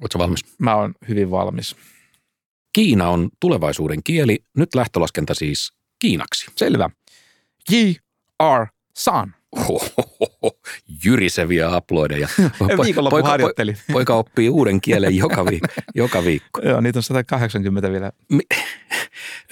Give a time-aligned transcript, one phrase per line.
[0.00, 0.40] Oletko valmis?
[0.58, 1.76] Mä oon hyvin valmis.
[2.72, 4.38] Kiina on tulevaisuuden kieli.
[4.56, 6.46] Nyt lähtölaskenta siis kiinaksi.
[6.56, 6.90] Selvä.
[7.70, 7.96] Ji
[8.38, 9.34] are san.
[9.52, 10.58] Ohohoho,
[11.04, 12.28] jyriseviä aploideja.
[12.84, 13.76] Viikonloppu harjoittelin.
[13.92, 15.60] Poika oppii uuden kielen joka, vi,
[15.94, 16.60] joka viikko.
[16.60, 18.12] Joo, niitä on 180 vielä.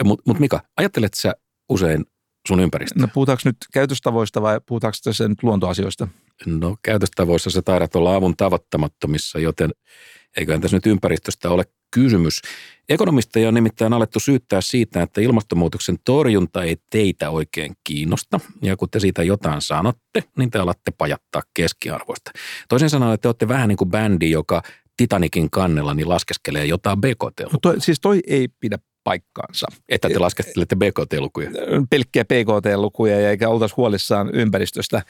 [0.04, 1.34] Mutta mut Mika, ajattelet sä
[1.68, 2.04] usein
[2.48, 3.00] sun ympäristöä?
[3.00, 6.08] No puhutaanko nyt käytöstavoista vai puhutaanko tässä nyt luontoasioista?
[6.46, 9.70] No käytöstavoissa se taidat olla avun tavoittamattomissa, joten
[10.36, 12.40] eiköhän tässä nyt ympäristöstä ole kysymys.
[12.88, 18.40] Ekonomisteja on nimittäin alettu syyttää siitä, että ilmastonmuutoksen torjunta ei teitä oikein kiinnosta.
[18.62, 22.30] Ja kun te siitä jotain sanotte, niin te alatte pajattaa keskiarvoista.
[22.68, 24.62] Toisin sanoen, että te olette vähän niin kuin bändi, joka
[24.96, 27.52] Titanikin kannella niin laskeskelee jotain BKT.
[27.52, 29.66] No toi, siis toi ei pidä paikkaansa.
[29.88, 31.50] Että te laskestelette BKT-lukuja?
[31.90, 35.02] Pelkkiä BKT-lukuja ja eikä oltaisi huolissaan ympäristöstä.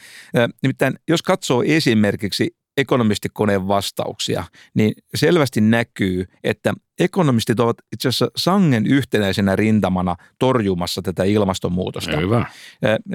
[0.63, 8.87] Nimittäin jos katsoo esimerkiksi ekonomistikoneen vastauksia, niin selvästi näkyy, että ekonomistit ovat itse asiassa sangen
[8.87, 12.17] yhtenäisenä rintamana torjumassa tätä ilmastonmuutosta.
[12.17, 12.47] Hyvä.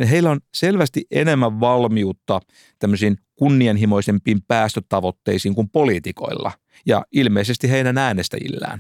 [0.10, 2.40] Heillä on selvästi enemmän valmiutta
[2.80, 6.52] tämmöisiin kunnianhimoisempiin päästötavoitteisiin kuin poliitikoilla
[6.86, 8.80] ja ilmeisesti heidän äänestäjillään.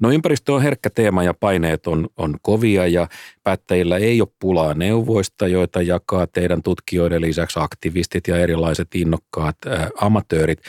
[0.00, 3.08] No ympäristö on herkkä teema ja paineet on, on kovia ja
[3.42, 9.90] päättäjillä ei ole pulaa neuvoista, joita jakaa teidän tutkijoiden lisäksi aktivistit ja erilaiset innokkaat ä,
[10.00, 10.60] amatöörit.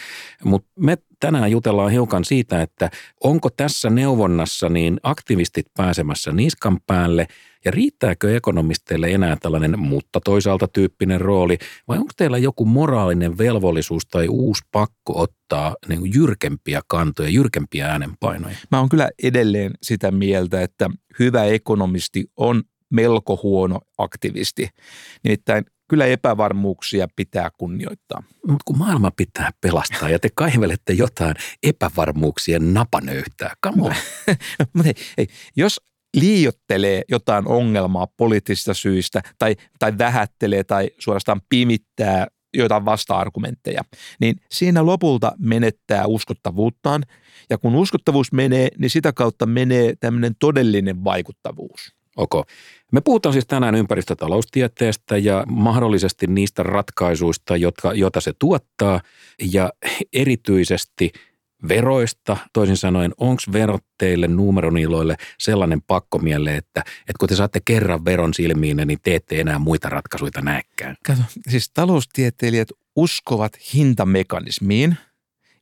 [0.44, 2.90] Mutta me tänään jutellaan hiukan siitä, että
[3.24, 7.28] onko tässä neuvonnassa niin aktivistit pääsemässä niskan päälle–
[7.66, 14.06] ja riittääkö ekonomisteille enää tällainen mutta toisaalta tyyppinen rooli vai onko teillä joku moraalinen velvollisuus
[14.06, 18.56] tai uusi pakko ottaa niin jyrkempiä kantoja, jyrkempiä äänenpainoja?
[18.72, 24.70] Mä oon kyllä edelleen sitä mieltä, että hyvä ekonomisti on melko huono aktivisti.
[25.24, 28.24] Nimittäin kyllä epävarmuuksia pitää kunnioittaa.
[28.48, 33.94] Mutta kun maailma pitää pelastaa ja te kaivelette jotain epävarmuuksien napanöyhtää, come on.
[34.60, 35.82] no, mutta hei, hei, jos
[36.18, 43.82] liiottelee jotain ongelmaa poliittisista syistä tai, tai vähättelee tai suorastaan pimittää jotain vasta-argumentteja,
[44.20, 47.04] niin siinä lopulta menettää uskottavuuttaan.
[47.50, 52.03] Ja kun uskottavuus menee, niin sitä kautta menee tämmöinen todellinen vaikuttavuus.
[52.18, 52.44] Okay.
[52.92, 59.02] Me puhutaan siis tänään ympäristötaloustieteestä ja mahdollisesti niistä ratkaisuista, jotka, joita se tuottaa
[59.52, 59.70] ja
[60.14, 61.12] erityisesti–
[61.68, 68.06] veroista, toisin sanoen, onko verot teille numeroniloille sellainen pakkomielle, että, että kun te saatte kerran
[68.06, 70.96] veron silmiin, niin te ette enää muita ratkaisuja näkään?
[71.06, 74.98] Kato, siis taloustieteilijät uskovat hintamekanismiin,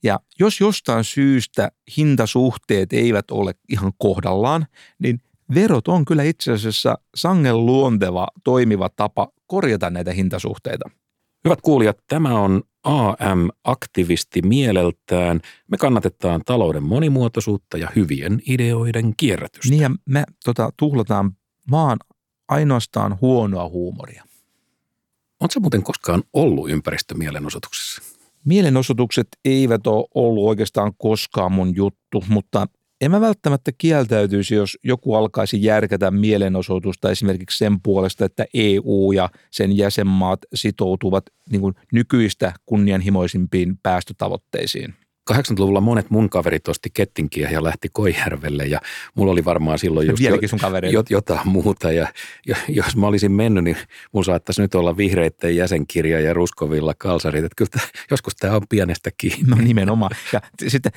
[0.04, 4.68] ja jos jostain syystä hintasuhteet eivät ole ihan kohdallaan,
[5.00, 5.22] niin
[5.54, 10.90] verot on kyllä itse asiassa sangen luonteva, toimiva tapa korjata näitä hintasuhteita.
[11.46, 15.42] Hyvät kuulijat, tämä on AM-aktivisti mieleltään.
[15.68, 19.70] Me kannatetaan talouden monimuotoisuutta ja hyvien ideoiden kierrätystä.
[19.70, 21.32] Niin ja me tota, tuhlataan
[21.72, 22.00] vaan
[22.48, 24.24] ainoastaan huonoa huumoria.
[25.40, 28.02] Oletko muuten koskaan ollut ympäristömielenosoituksessa?
[28.46, 32.68] Mielenosoitukset eivät ole ollut oikeastaan koskaan mun juttu, mutta
[33.02, 39.30] en mä välttämättä kieltäytyisi, jos joku alkaisi järkätä mielenosoitusta esimerkiksi sen puolesta, että EU ja
[39.52, 44.94] sen jäsenmaat sitoutuvat niin kuin nykyistä kunnianhimoisimpiin päästötavoitteisiin.
[45.32, 48.80] 80-luvulla monet mun kaverit osti kettinkiä ja lähti Koijärvelle ja
[49.16, 50.60] mulla oli varmaan silloin just jo, sun
[50.92, 52.08] jot, jotain muuta ja
[52.68, 53.78] jos mä olisin mennyt, niin
[54.12, 59.10] mulla saattaisi nyt olla vihreitten jäsenkirja ja ruskovilla kalsarit, että kyllä joskus tämä on pienestä
[59.18, 59.44] kiinni.
[59.48, 60.16] No nimenomaan.
[60.34, 60.92] Ja sitten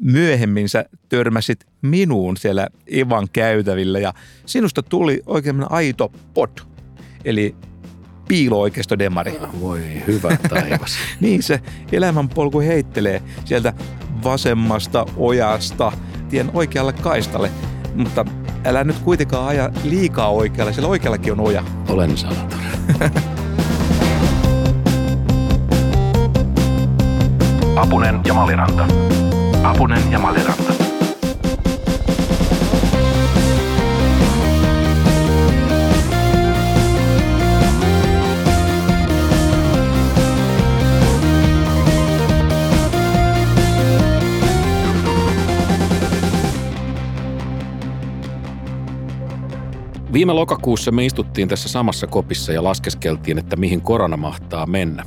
[0.00, 4.14] myöhemmin sä törmäsit minuun siellä Evan käytävillä ja
[4.46, 6.66] sinusta tuli oikein aito pot.
[7.24, 7.54] Eli
[8.30, 9.38] piilo-oikeistodemari.
[9.42, 10.96] Ah, voi hyvä taivas.
[11.20, 11.60] niin se
[11.92, 13.72] elämänpolku heittelee sieltä
[14.24, 15.92] vasemmasta ojasta
[16.28, 17.50] tien oikealle kaistalle.
[17.94, 18.24] Mutta
[18.64, 21.64] älä nyt kuitenkaan aja liikaa oikealle, sillä oikeallakin on oja.
[21.88, 22.58] Olen sanator.
[27.76, 28.86] Apunen ja Maliranta.
[29.62, 30.69] Apunen ja Maliranta.
[50.12, 55.04] Viime lokakuussa me istuttiin tässä samassa kopissa ja laskeskeltiin, että mihin korona mahtaa mennä.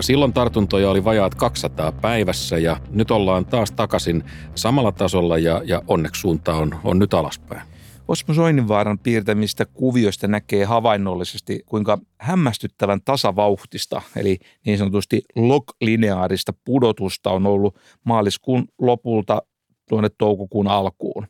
[0.00, 4.24] Silloin tartuntoja oli vajaat 200 päivässä ja nyt ollaan taas takaisin
[4.54, 7.62] samalla tasolla ja, ja onneksi suunta on, on nyt alaspäin.
[8.08, 17.46] Osmo Soininvaaran piirtämistä kuvioista näkee havainnollisesti, kuinka hämmästyttävän tasavauhtista, eli niin sanotusti log-lineaarista pudotusta on
[17.46, 19.42] ollut maaliskuun lopulta
[19.88, 21.26] tuonne toukokuun alkuun.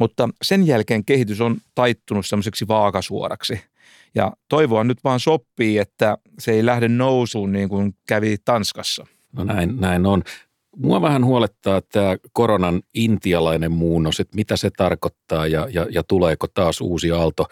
[0.00, 3.60] Mutta sen jälkeen kehitys on taittunut semmoiseksi vaakasuoraksi.
[4.14, 9.06] Ja toivoa nyt vaan sopii, että se ei lähde nousuun niin kuin kävi Tanskassa.
[9.32, 10.22] No näin, näin on.
[10.76, 16.46] Mua vähän huolettaa tämä koronan intialainen muunnos, että mitä se tarkoittaa ja, ja, ja tuleeko
[16.46, 17.46] taas uusi aalto.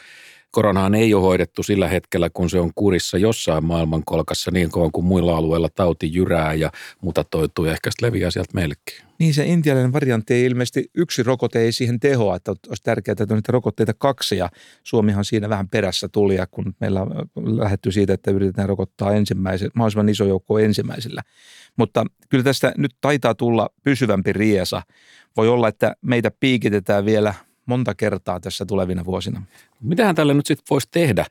[0.50, 5.06] Koronahan ei ole hoidettu sillä hetkellä, kun se on kurissa jossain maailmankolkassa niin kauan kuin
[5.06, 9.08] muilla alueilla tauti jyrää ja mutatoituu ja ehkä leviää sieltä meillekin.
[9.18, 13.24] Niin se intialainen variantti ei ilmeisesti, yksi rokote ei siihen tehoa, että olisi tärkeää, että
[13.30, 14.50] on niitä rokotteita kaksi ja
[14.82, 19.70] Suomihan siinä vähän perässä tuli ja kun meillä on lähdetty siitä, että yritetään rokottaa ensimmäisen,
[19.74, 21.22] mahdollisimman iso joukko ensimmäisellä.
[21.76, 24.82] Mutta kyllä tästä nyt taitaa tulla pysyvämpi riesa.
[25.36, 27.34] Voi olla, että meitä piikitetään vielä
[27.68, 29.42] monta kertaa tässä tulevina vuosina.
[29.80, 31.24] Mitähän tälle nyt sitten voisi tehdä?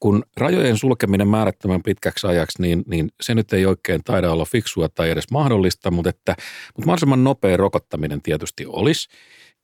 [0.00, 4.88] kun rajojen sulkeminen määrättömän pitkäksi ajaksi, niin, niin se nyt ei oikein taida olla fiksua
[4.88, 6.36] tai edes mahdollista, mutta, että,
[6.76, 9.08] mutta mahdollisimman nopea rokottaminen tietysti olisi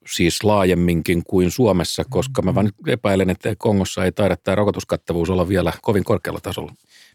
[0.07, 5.49] siis laajemminkin kuin Suomessa, koska mä vaan epäilen, että Kongossa ei taida tämä rokotuskattavuus olla
[5.49, 6.75] vielä kovin korkealla tasolla.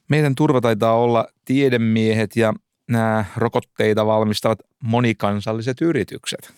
[0.10, 2.54] Meidän turva taitaa olla tiedemiehet ja
[2.90, 6.54] nämä rokotteita valmistavat monikansalliset yritykset.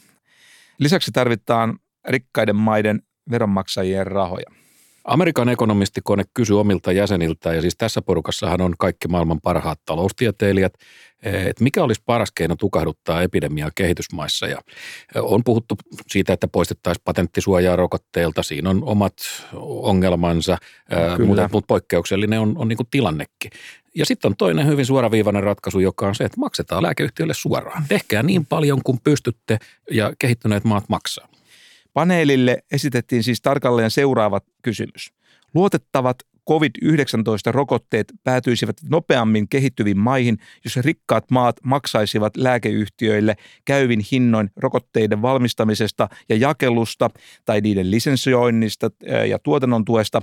[0.80, 3.02] Lisäksi tarvitaan rikkaiden maiden
[3.32, 4.46] veronmaksajien rahoja.
[5.04, 10.74] Amerikan ekonomistikone kysyi omilta jäseniltä, ja siis tässä porukassahan on kaikki maailman parhaat taloustieteilijät,
[11.24, 14.48] että mikä olisi paras keino tukahduttaa epidemiaa kehitysmaissa.
[14.48, 14.58] Ja
[15.16, 15.76] on puhuttu
[16.08, 19.14] siitä, että poistettaisiin patenttisuojaa rokotteilta, siinä on omat
[19.64, 20.58] ongelmansa,
[21.28, 23.52] mutta, mutta poikkeuksellinen on, on niin kuin tilannekin.
[23.96, 27.84] Ja sitten on toinen hyvin suoraviivainen ratkaisu, joka on se, että maksetaan lääkeyhtiölle suoraan.
[27.88, 29.58] Tehkää niin paljon kuin pystytte
[29.92, 31.28] ja kehittyneet maat maksaa.
[31.98, 35.14] Paneelille esitettiin siis tarkalleen seuraava kysymys.
[35.54, 36.18] Luotettavat
[36.50, 43.36] COVID-19-rokotteet päätyisivät nopeammin kehittyviin maihin, jos rikkaat maat maksaisivat lääkeyhtiöille
[43.66, 47.10] käyvin hinnoin rokotteiden valmistamisesta ja jakelusta
[47.46, 48.92] tai niiden lisensioinnista
[49.30, 50.22] ja tuotannon tuesta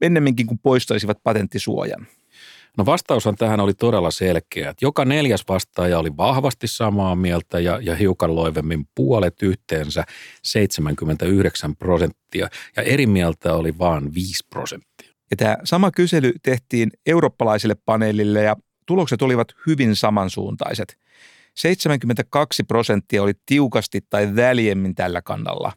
[0.00, 2.06] ennemminkin kuin poistaisivat patenttisuojan.
[2.78, 4.70] No vastaushan tähän oli todella selkeä.
[4.70, 10.04] Että joka neljäs vastaaja oli vahvasti samaa mieltä ja, ja hiukan loivemmin puolet yhteensä
[10.42, 15.14] 79 prosenttia ja eri mieltä oli vain 5 prosenttia.
[15.30, 18.56] Ja tämä sama kysely tehtiin eurooppalaiselle paneelille ja
[18.86, 20.98] tulokset olivat hyvin samansuuntaiset.
[21.54, 25.72] 72 prosenttia oli tiukasti tai väljemmin tällä kannalla.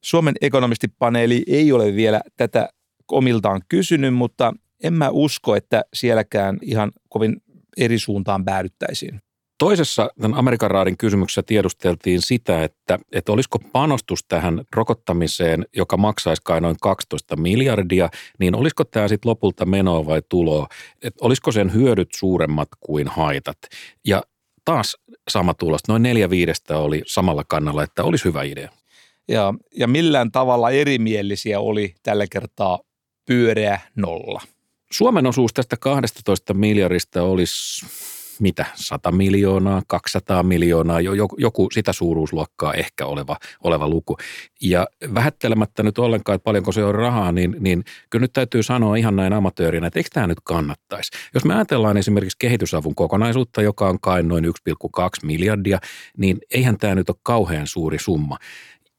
[0.00, 2.68] Suomen ekonomistipaneeli ei ole vielä tätä
[3.12, 7.36] omiltaan kysynyt, mutta en mä usko, että sielläkään ihan kovin
[7.76, 9.20] eri suuntaan päädyttäisiin.
[9.58, 16.42] Toisessa tämän Amerikan raadin kysymyksessä tiedusteltiin sitä, että, että olisiko panostus tähän rokottamiseen, joka maksaisi
[16.44, 18.08] kai noin 12 miljardia,
[18.38, 20.66] niin olisiko tämä sitten lopulta menoa vai tuloa?
[21.02, 23.58] Että olisiko sen hyödyt suuremmat kuin haitat?
[24.06, 24.22] Ja
[24.64, 24.96] taas
[25.30, 28.70] sama tulos, noin neljä viidestä oli samalla kannalla, että olisi hyvä idea.
[29.28, 32.80] Ja, ja millään tavalla erimielisiä oli tällä kertaa
[33.26, 34.40] pyöreä nolla.
[34.92, 37.86] Suomen osuus tästä 12 miljardista olisi
[38.40, 44.16] mitä, 100 miljoonaa, 200 miljoonaa, joku, joku sitä suuruusluokkaa ehkä oleva, oleva luku.
[44.62, 48.96] Ja vähättelemättä nyt ollenkaan, että paljonko se on rahaa, niin, niin kyllä nyt täytyy sanoa
[48.96, 51.10] ihan näin amatöörinä, että eikö tämä nyt kannattaisi.
[51.34, 54.50] Jos me ajatellaan esimerkiksi kehitysavun kokonaisuutta, joka on kai noin 1,2
[55.22, 55.78] miljardia,
[56.16, 58.38] niin eihän tämä nyt ole kauhean suuri summa.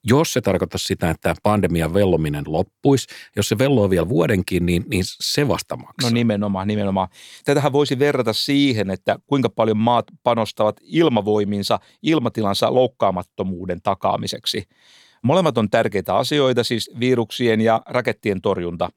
[0.04, 4.86] Jos se tarkoittaa sitä, että tämä pandemian vellominen loppuisi, jos se velloo vielä vuodenkin, niin,
[4.90, 6.10] niin se vasta maksaa.
[6.10, 7.08] No nimenomaan, nimenomaan.
[7.46, 14.64] Tätähän voisi verrata siihen, että kuinka paljon maat panostavat ilmavoiminsa ilmatilansa loukkaamattomuuden takaamiseksi.
[15.22, 18.90] Molemmat on tärkeitä asioita, siis viruksien ja rakettien torjunta.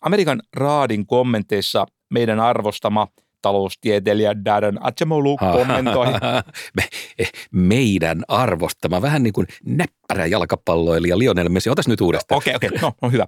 [0.00, 3.08] Amerikan raadin kommenteissa meidän arvostama–
[3.44, 6.06] taloustieteilijä Darren Acemoglu kommentoi.
[6.76, 11.70] Me, eh, meidän arvostama, vähän niin kuin näppärä jalkapalloilija Lionel Messi.
[11.70, 12.36] Otas nyt uudestaan.
[12.36, 12.88] Okei, okay, okei, okay.
[12.88, 13.26] no, no hyvä.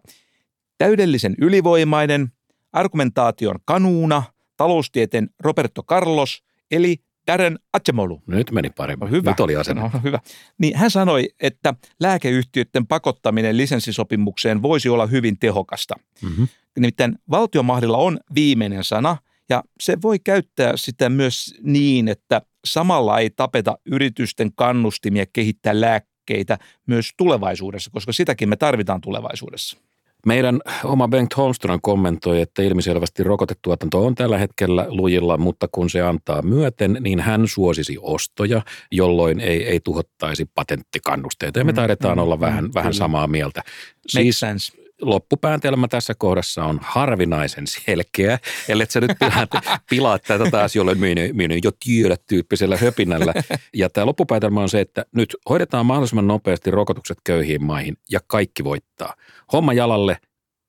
[0.78, 2.32] Täydellisen ylivoimainen,
[2.73, 4.23] argumentaation kanuuna,
[4.56, 6.96] taloustieteen Roberto Carlos, eli
[7.26, 8.23] Darren Acemoglu.
[8.26, 9.06] Nyt meni paremmin.
[9.06, 9.30] No, hyvä.
[9.30, 9.82] Nyt oli asenne.
[9.82, 10.18] No, no, hyvä.
[10.58, 15.94] Niin hän sanoi, että lääkeyhtiöiden pakottaminen lisenssisopimukseen voisi olla hyvin tehokasta.
[16.23, 16.49] Mm-hmm.
[16.78, 19.16] Nimittäin valtiomahdilla on viimeinen sana
[19.49, 26.59] ja se voi käyttää sitä myös niin, että samalla ei tapeta yritysten kannustimia kehittää lääkkeitä
[26.87, 29.79] myös tulevaisuudessa, koska sitäkin me tarvitaan tulevaisuudessa.
[30.26, 36.03] Meidän oma Bengt Holmström kommentoi, että ilmiselvästi rokotetuotanto on tällä hetkellä lujilla, mutta kun se
[36.03, 38.62] antaa myöten, niin hän suosisi ostoja,
[38.93, 41.59] jolloin ei, ei tuhottaisi patenttikannusteita.
[41.59, 43.62] Ja me mm, taidetaan mm, olla mm, vähän, mm, vähän samaa mieltä.
[44.09, 48.38] Siis, sense loppupäätelmä tässä kohdassa on harvinaisen selkeä,
[48.69, 49.50] ellei sä nyt pilaat,
[49.91, 50.99] pilaat tätä taas jolloin
[51.33, 53.35] minä jo tiedät tyyppisellä höpinällä.
[53.75, 58.65] Ja tämä loppupäätelmä on se, että nyt hoidetaan mahdollisimman nopeasti rokotukset köyhiin maihin ja kaikki
[58.65, 59.15] voittaa.
[59.53, 60.17] Homma jalalle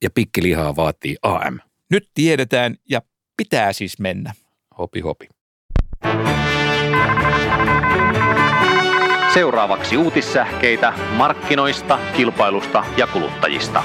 [0.04, 1.60] ja pikkilihaa vaatii AM.
[1.92, 3.02] Nyt tiedetään ja
[3.38, 4.34] pitää siis mennä.
[4.78, 5.28] Hopi hopi.
[9.34, 13.84] Seuraavaksi uutissähkeitä markkinoista, kilpailusta ja kuluttajista.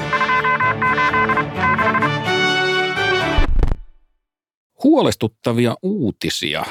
[4.84, 6.64] Huolestuttavia uutisia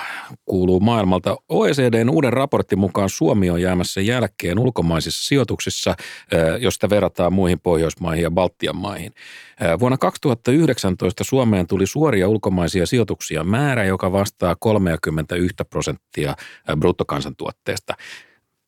[0.46, 1.38] kuuluu maailmalta.
[1.50, 5.96] OECDn uuden raportin mukaan Suomi on jäämässä jälkeen ulkomaisissa sijoituksissa,
[6.60, 9.12] josta verrataan muihin Pohjoismaihin ja Baltian maihin.
[9.80, 16.36] Vuonna 2019 Suomeen tuli suoria ulkomaisia sijoituksia määrä, joka vastaa 31 prosenttia
[16.80, 17.94] bruttokansantuotteesta.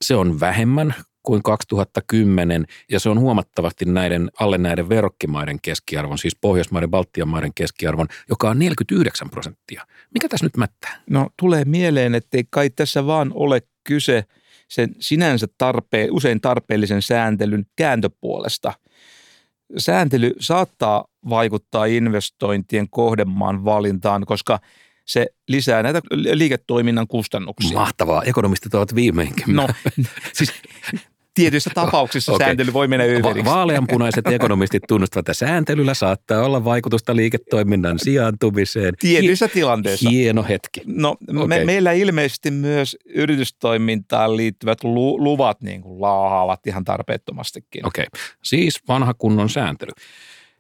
[0.02, 6.36] Se on vähemmän kuin 2010 ja se on huomattavasti näiden, alle näiden verrokkimaiden keskiarvon, siis
[6.42, 9.86] Pohjoismaiden, Baltian maiden keskiarvon, joka on 49 prosenttia.
[10.14, 11.02] Mikä tässä nyt mättää?
[11.10, 14.24] No tulee mieleen, että ei kai tässä vaan ole kyse
[14.68, 18.74] sen sinänsä tarpeen, usein tarpeellisen sääntelyn kääntöpuolesta.
[19.78, 24.60] Sääntely saattaa vaikuttaa investointien kohdemaan valintaan, koska–
[25.06, 27.78] se lisää näitä liiketoiminnan kustannuksia.
[27.78, 28.24] Mahtavaa.
[28.24, 29.56] Ekonomistit ovat viimeinkin.
[29.56, 29.68] No,
[30.34, 30.54] siis
[31.34, 32.48] tietyissä tapauksissa okay.
[32.48, 33.46] sääntely voi mennä yveriksi.
[33.46, 38.94] Va- vaaleanpunaiset ekonomistit tunnustavat, että sääntelyllä saattaa olla vaikutusta liiketoiminnan sijaantumiseen.
[39.00, 40.10] Tietyissä tilanteissa.
[40.10, 40.82] Hieno hetki.
[40.86, 41.48] No okay.
[41.48, 47.88] me, meillä ilmeisesti myös yritystoimintaan liittyvät lu- luvat niin kuin laahaavat ihan tarpeettomastikin.
[47.88, 48.22] Okei, okay.
[48.44, 49.92] siis vanha kunnon sääntely.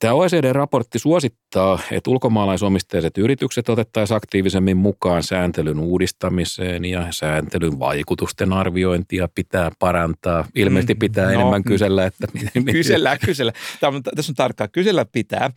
[0.03, 9.29] Tämä OECD-raportti suosittaa, että ulkomaalaisomisteiset yritykset otettaisiin aktiivisemmin mukaan sääntelyn uudistamiseen ja sääntelyn vaikutusten arviointia
[9.35, 10.45] pitää parantaa.
[10.55, 12.05] Ilmeisesti mm, pitää no, enemmän kysellä.
[12.05, 12.27] Että,
[12.71, 13.53] kysellä, kysellä.
[13.79, 14.67] Tämä on, tässä on tarkkaa.
[14.67, 15.51] Kysellä pitää.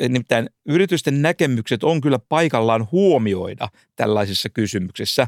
[0.00, 5.26] Nimittäin yritysten näkemykset on kyllä paikallaan huomioida tällaisissa kysymyksissä.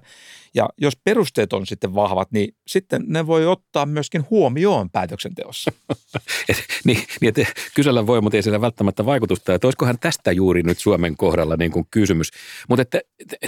[0.54, 5.73] Ja jos perusteet on sitten vahvat, niin sitten ne voi ottaa myöskin huomioon päätöksenteossa.
[6.85, 9.54] niin, niin, että kysellä voi, mutta ei sillä välttämättä vaikutusta.
[9.54, 12.30] Että olisikohan tästä juuri nyt Suomen kohdalla niin kuin kysymys.
[12.69, 13.00] Mutta että,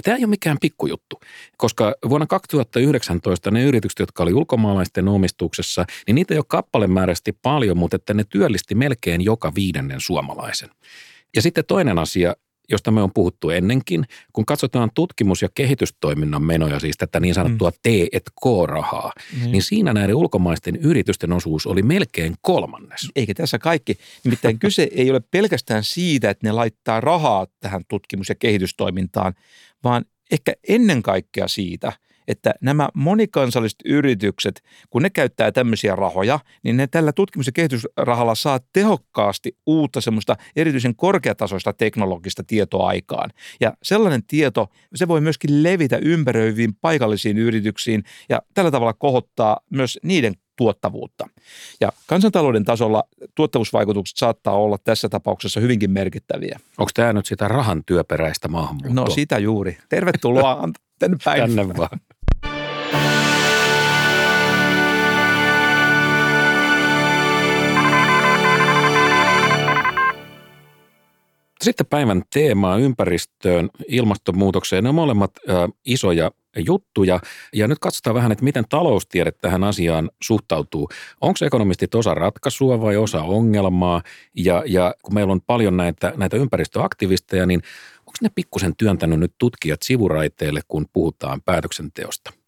[0.03, 1.19] tämä ei ole mikään pikkujuttu,
[1.57, 7.77] koska vuonna 2019 ne yritykset, jotka oli ulkomaalaisten omistuksessa, niin niitä ei ole kappalemääräisesti paljon,
[7.77, 10.69] mutta että ne työllisti melkein joka viidennen suomalaisen.
[11.35, 12.35] Ja sitten toinen asia,
[12.73, 17.69] josta me on puhuttu ennenkin, kun katsotaan tutkimus- ja kehitystoiminnan menoja, siis tätä niin sanottua
[17.69, 17.75] mm.
[17.81, 19.51] T&K-rahaa, mm.
[19.51, 23.09] niin siinä näiden ulkomaisten yritysten osuus oli melkein kolmannes.
[23.15, 23.97] Eikä tässä kaikki.
[24.23, 29.33] Nimittäin kyse ei ole pelkästään siitä, että ne laittaa rahaa tähän tutkimus- ja kehitystoimintaan,
[29.83, 31.93] vaan ehkä ennen kaikkea siitä–
[32.27, 38.35] että nämä monikansalliset yritykset, kun ne käyttää tämmöisiä rahoja, niin ne tällä tutkimus- ja kehitysrahalla
[38.35, 43.29] saa tehokkaasti uutta semmoista erityisen korkeatasoista teknologista tietoa aikaan.
[43.61, 49.99] Ja sellainen tieto, se voi myöskin levitä ympäröiviin paikallisiin yrityksiin ja tällä tavalla kohottaa myös
[50.03, 51.29] niiden tuottavuutta.
[51.81, 53.03] Ja kansantalouden tasolla
[53.35, 56.59] tuottavuusvaikutukset saattaa olla tässä tapauksessa hyvinkin merkittäviä.
[56.77, 59.05] Onko tämä nyt sitä rahan työperäistä maahanmuuttoa?
[59.05, 59.77] No sitä juuri.
[59.89, 61.55] Tervetuloa tänne päin.
[61.55, 61.99] Tänne vaan.
[71.63, 74.83] Sitten päivän teemaa ympäristöön, ilmastonmuutokseen.
[74.83, 76.31] Ne on molemmat ä, isoja
[76.65, 77.19] juttuja.
[77.53, 80.89] Ja nyt katsotaan vähän, että miten taloustiede tähän asiaan suhtautuu.
[81.21, 84.01] Onko ekonomistit osa ratkaisua vai osa ongelmaa?
[84.37, 87.61] Ja, ja kun meillä on paljon näitä, näitä ympäristöaktivisteja, niin
[87.99, 92.42] onko ne pikkusen työntänyt nyt tutkijat sivuraiteille, kun puhutaan päätöksenteosta?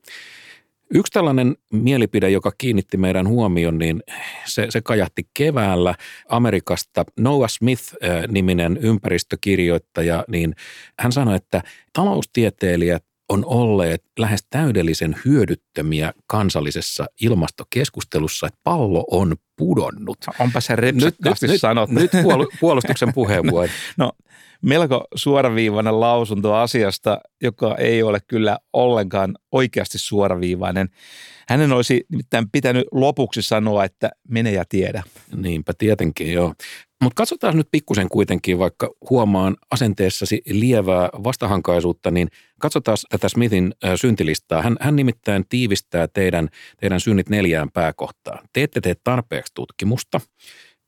[0.93, 4.03] Yksi tällainen mielipide, joka kiinnitti meidän huomion, niin
[4.45, 5.95] se, se kajahti keväällä
[6.29, 7.05] Amerikasta.
[7.19, 10.55] Noah Smith-niminen ympäristökirjoittaja, niin
[10.99, 11.61] hän sanoi, että
[11.93, 20.17] taloustieteilijät on olleet lähes täydellisen hyödyttömiä kansallisessa ilmastokeskustelussa, että pallo on pudonnut.
[20.39, 21.15] Onpa se nyt,
[21.57, 21.95] sanottu.
[21.95, 22.23] Nyt, nyt
[22.59, 23.67] puolustuksen puheenvuoro.
[23.97, 24.11] no
[24.61, 30.89] melko suoraviivainen lausunto asiasta, joka ei ole kyllä ollenkaan oikeasti suoraviivainen.
[31.49, 35.03] Hänen olisi nimittäin pitänyt lopuksi sanoa, että mene ja tiedä.
[35.35, 36.53] Niinpä tietenkin, joo.
[37.03, 42.27] Mutta katsotaan nyt pikkusen kuitenkin, vaikka huomaan asenteessasi lievää vastahankaisuutta, niin
[42.59, 44.61] katsotaan tätä Smithin syntilistaa.
[44.61, 46.49] Hän, hän nimittäin tiivistää teidän,
[46.79, 48.47] teidän synnit neljään pääkohtaan.
[48.53, 50.21] Te ette tee tarpeeksi tutkimusta.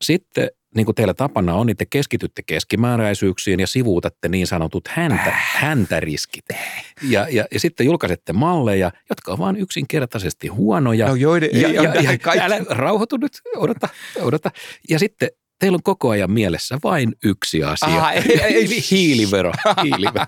[0.02, 5.32] Sitten niin kuin teillä tapana on, niin te keskitytte keskimääräisyyksiin ja sivuutatte niin sanotut häntä,
[5.34, 6.44] häntäriskit.
[7.02, 11.08] Ja, ja, ja sitten julkaisette malleja, jotka ovat vain yksinkertaisesti huonoja.
[11.08, 12.44] No joiden ja, ei ja, ja, kaikki.
[12.44, 13.88] älä rauhoitu nyt, odota,
[14.20, 14.50] odota.
[14.90, 17.88] Ja sitten teillä on koko ajan mielessä vain yksi asia.
[17.88, 19.52] Aha, ei- ei- hiilivero.
[19.84, 20.26] hiilivero.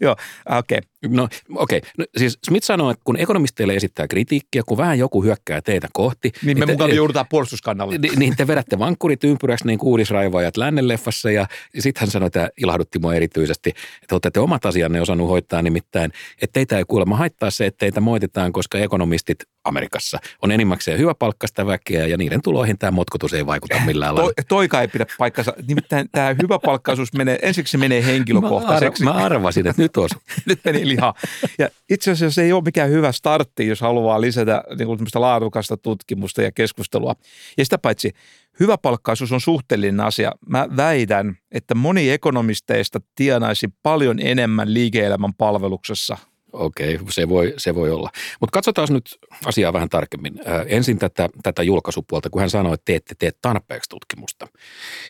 [0.00, 0.16] Joo,
[0.58, 0.78] okei.
[0.78, 0.90] Okay.
[1.08, 1.90] No okei, okay.
[1.98, 6.32] no, siis Smith sanoo, että kun ekonomisteille esittää kritiikkiä, kun vähän joku hyökkää teitä kohti,
[6.44, 7.98] Niin me te- mukaan joudutaan puolustuskannalle.
[7.98, 11.46] Ni- niin te vedätte vankkurit ympyräksi niin kuin uudisraivaajat lännenleffassa ja
[11.78, 13.70] sitten hän sanoi, että ilahdutti mua erityisesti,
[14.02, 18.00] että olette omat asianne osannut hoitaa nimittäin, että teitä ei kuulemma haittaa se, että teitä
[18.00, 23.80] moititaan, koska ekonomistit Amerikassa on enimmäkseen hyväpalkkasta väkeä ja niiden tuloihin tämä motkotus ei vaikuta
[23.86, 24.42] millään Toi, lailla.
[24.48, 25.52] toika ei pidä paikkansa.
[25.68, 29.04] Nimittäin tämä hyvä palkkaisuus menee, ensiksi se menee Mä, ar- henkilökohtaiseksi.
[29.04, 30.14] mä arvasin, että nyt osu.
[30.46, 31.14] Nyt meni liha.
[31.58, 35.76] Ja itse asiassa se ei ole mikään hyvä startti, jos haluaa lisätä niin kuin laadukasta
[35.76, 37.14] tutkimusta ja keskustelua.
[37.58, 38.12] Ja sitä paitsi
[38.60, 40.32] hyvä palkkaisuus on suhteellinen asia.
[40.46, 46.18] Mä väitän, että moni ekonomisteista tienaisi paljon enemmän liike-elämän palveluksessa.
[46.52, 48.10] Okei, se voi, se voi olla.
[48.40, 50.40] Mutta katsotaan nyt asiaa vähän tarkemmin.
[50.40, 54.46] Ö, ensin tätä, tätä julkaisupuolta, kun hän sanoi, että te ette tee tarpeeksi tutkimusta.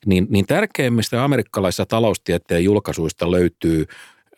[0.07, 3.87] Niin, niin tärkeimmistä amerikkalaisissa taloustieteen julkaisuista löytyy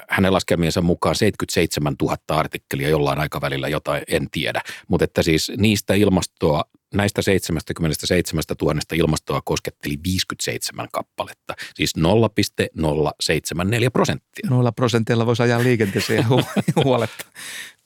[0.09, 4.63] hänen laskelmiensa mukaan 77 000 artikkelia jollain aikavälillä, jota en tiedä.
[4.89, 14.51] Mutta että siis niistä ilmastoa, näistä 77 000 ilmastoa kosketteli 57 kappaletta, siis 0,074 prosenttia.
[14.51, 16.25] Noilla prosenteilla voisi ajaa liikenteeseen
[16.85, 17.25] huoletta.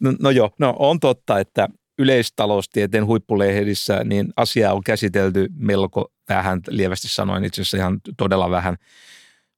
[0.00, 6.60] No, no joo, no on totta, että yleistaloustieteen huippulehdissä niin asiaa on käsitelty melko vähän,
[6.68, 8.76] lievästi sanoen itse asiassa ihan todella vähän.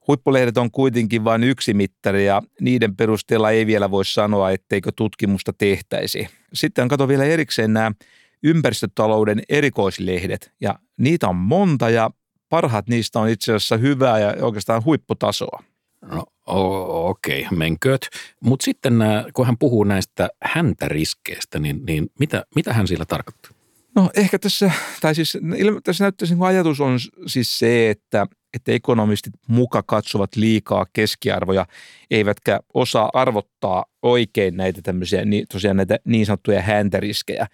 [0.09, 5.52] Huippulehdet on kuitenkin vain yksi mittari ja niiden perusteella ei vielä voi sanoa, etteikö tutkimusta
[5.52, 6.28] tehtäisi.
[6.52, 7.93] Sitten on kato vielä erikseen nämä
[8.42, 12.11] ympäristötalouden erikoislehdet ja niitä on monta ja
[12.49, 15.62] parhaat niistä on itse asiassa hyvää ja oikeastaan huipputasoa.
[16.02, 18.09] No okei, okay, menkööt.
[18.40, 23.52] Mutta sitten nää, kun hän puhuu näistä häntäriskeistä, niin, niin mitä, mitä hän sillä tarkoittaa?
[23.95, 25.38] No ehkä tässä, tai siis
[25.85, 31.66] tässä näyttäisi niin kuin ajatus on siis se, että, että ekonomistit muka katsovat liikaa keskiarvoja,
[32.11, 37.47] eivätkä osaa arvottaa oikein näitä tämmöisiä, niin, tosiaan näitä niin sanottuja häntäriskejä.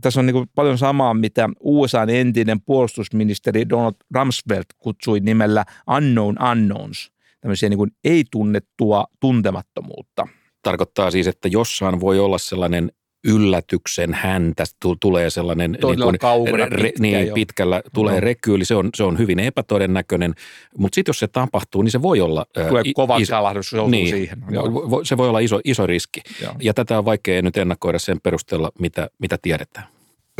[0.00, 5.64] Tässä on niin paljon samaa, mitä USAn entinen puolustusministeri Donald Rumsfeld kutsui nimellä
[5.96, 10.28] unknown unknowns, tämmöisiä niin ei-tunnettua tuntemattomuutta.
[10.62, 12.92] Tarkoittaa siis, että jossain voi olla sellainen
[13.26, 17.34] yllätyksen häntä, tu- tulee sellainen Todella kaukana, pitkä niin, jo.
[17.34, 18.20] pitkällä tulee No.
[18.20, 20.34] rekyyli, se on, se on hyvin epätodennäköinen,
[20.78, 24.08] mutta sitten jos se tapahtuu, niin se voi olla Tulee i- kova kalahdus, joutuu niin,
[24.08, 24.44] siihen.
[24.50, 25.00] Joo.
[25.04, 26.20] se voi olla iso, iso riski.
[26.42, 26.52] Joo.
[26.62, 29.86] Ja tätä on vaikea nyt ennakoida sen perusteella, mitä, mitä tiedetään.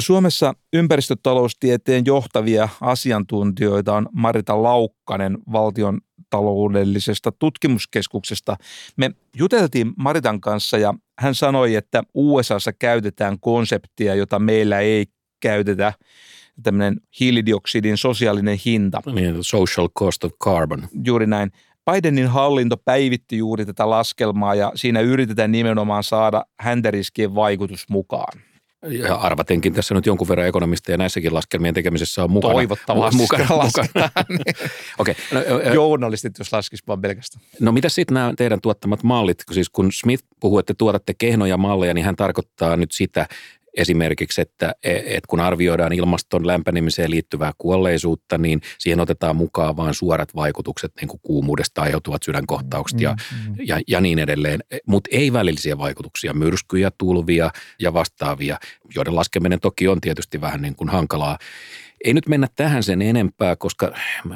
[0.01, 8.57] Suomessa ympäristötaloustieteen johtavia asiantuntijoita on Marita Laukkanen valtion taloudellisesta tutkimuskeskuksesta.
[8.97, 15.07] Me juteltiin Maritan kanssa ja hän sanoi, että USAssa käytetään konseptia, jota meillä ei
[15.41, 15.93] käytetä,
[16.62, 19.03] tämmöinen hiilidioksidin sosiaalinen hinta.
[19.15, 20.89] Niin, social cost of carbon.
[21.05, 21.53] Juuri näin.
[21.93, 28.41] Bidenin hallinto päivitti juuri tätä laskelmaa ja siinä yritetään nimenomaan saada häntäriskien vaikutus mukaan.
[28.88, 32.55] Ja arvatenkin tässä nyt jonkun verran ekonomisteja näissäkin laskelmien tekemisessä on mukana.
[32.55, 33.59] Toivottavasti Mukana, mukana.
[33.59, 34.11] lasketaan.
[34.99, 35.40] Okei, no,
[35.75, 37.44] Journalistit, jos laskisi vaan pelkästään.
[37.61, 41.57] no mitä sitten nämä teidän tuottamat mallit, kun siis kun Smith puhuu, että tuotatte kehnoja
[41.57, 43.27] malleja, niin hän tarkoittaa nyt sitä
[43.77, 50.35] esimerkiksi, että et kun arvioidaan ilmaston lämpenemiseen liittyvää kuolleisuutta, niin siihen otetaan mukaan vain suorat
[50.35, 53.17] vaikutukset, niin kuin kuumuudesta aiheutuvat sydänkohtaukset ja,
[53.67, 58.59] ja, ja niin edelleen, mutta ei välillisiä vaikutuksia, myrskyjä, tulvia ja vastaavia,
[58.95, 61.39] joiden laskeminen toki on tietysti vähän niin kuin hankalaa.
[62.07, 63.92] Ei nyt mennä tähän sen enempää, koska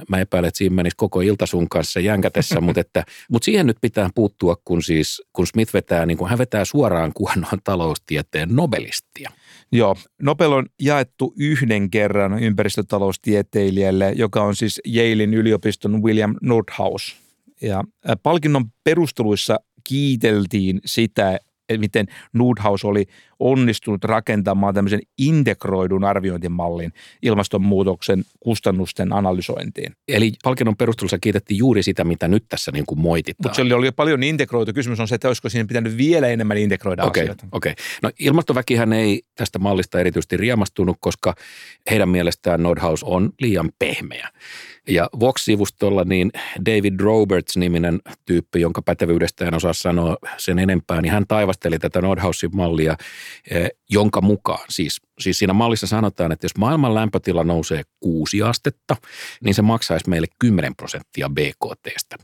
[0.09, 3.77] mä- epäilen, että siinä menisi koko ilta sun kanssa jänkätessä, mutta, että, mutta siihen nyt
[3.81, 9.31] pitää puuttua, kun siis kun Smith vetää, niin kuin hän vetää suoraan kuonnoon taloustieteen Nobelistia.
[9.73, 17.17] Joo, Nobel on jaettu yhden kerran ympäristötaloustieteilijälle, joka on siis Yalein yliopiston William Nordhaus.
[17.63, 17.85] Ja
[18.23, 21.39] palkinnon perusteluissa kiiteltiin sitä,
[21.79, 23.07] miten Nordhaus oli
[23.41, 29.93] onnistunut rakentamaan tämmöisen integroidun arviointimallin ilmastonmuutoksen kustannusten analysointiin.
[30.09, 33.37] Eli palkinnon perustelussa kiitettiin juuri sitä, mitä nyt tässä niin kuin moititaan.
[33.43, 34.73] Mutta se oli, oli paljon integroitu.
[34.73, 37.47] Kysymys on se, että olisiko siinä pitänyt vielä enemmän integroida Okei, asioita.
[37.53, 37.75] okei.
[38.03, 41.35] No ilmastoväkihän ei tästä mallista erityisesti riemastunut, koska
[41.91, 44.29] heidän mielestään Nordhaus on liian pehmeä.
[44.89, 46.31] Ja Vox-sivustolla niin
[46.67, 52.51] David Roberts-niminen tyyppi, jonka pätevyydestä en osaa sanoa sen enempää, niin hän taivasteli tätä Nordhausin
[52.57, 52.97] mallia
[53.91, 58.97] jonka mukaan, siis, siis siinä mallissa sanotaan, että jos maailman lämpötila nousee kuusi astetta,
[59.45, 62.17] niin se maksaisi meille 10 prosenttia BKTstä.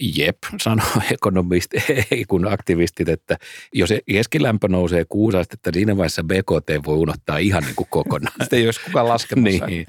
[0.00, 1.70] Jep, sanoo ekonomist,
[2.10, 3.36] ei kun aktivistit, että
[3.74, 8.34] jos keskilämpö nousee kuusi astetta, niin siinä vaiheessa BKT voi unohtaa ihan niin kuin kokonaan.
[8.40, 9.66] Sitten ei olisi kukaan laskemassa.
[9.66, 9.86] niin.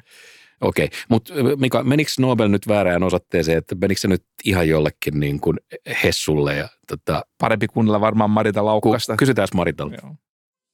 [0.61, 0.99] Okei, okay.
[1.09, 5.57] mutta Mika, menikö Nobel nyt väärään osoitteeseen, että menikö se nyt ihan jollekin niin kuin
[6.03, 6.55] Hessulle?
[6.55, 7.25] Ja, tota...
[7.37, 9.15] Parempi kuunnella varmaan Marita Laukkasta.
[9.15, 9.95] Kysytään Maritalta.
[10.03, 10.15] Joo.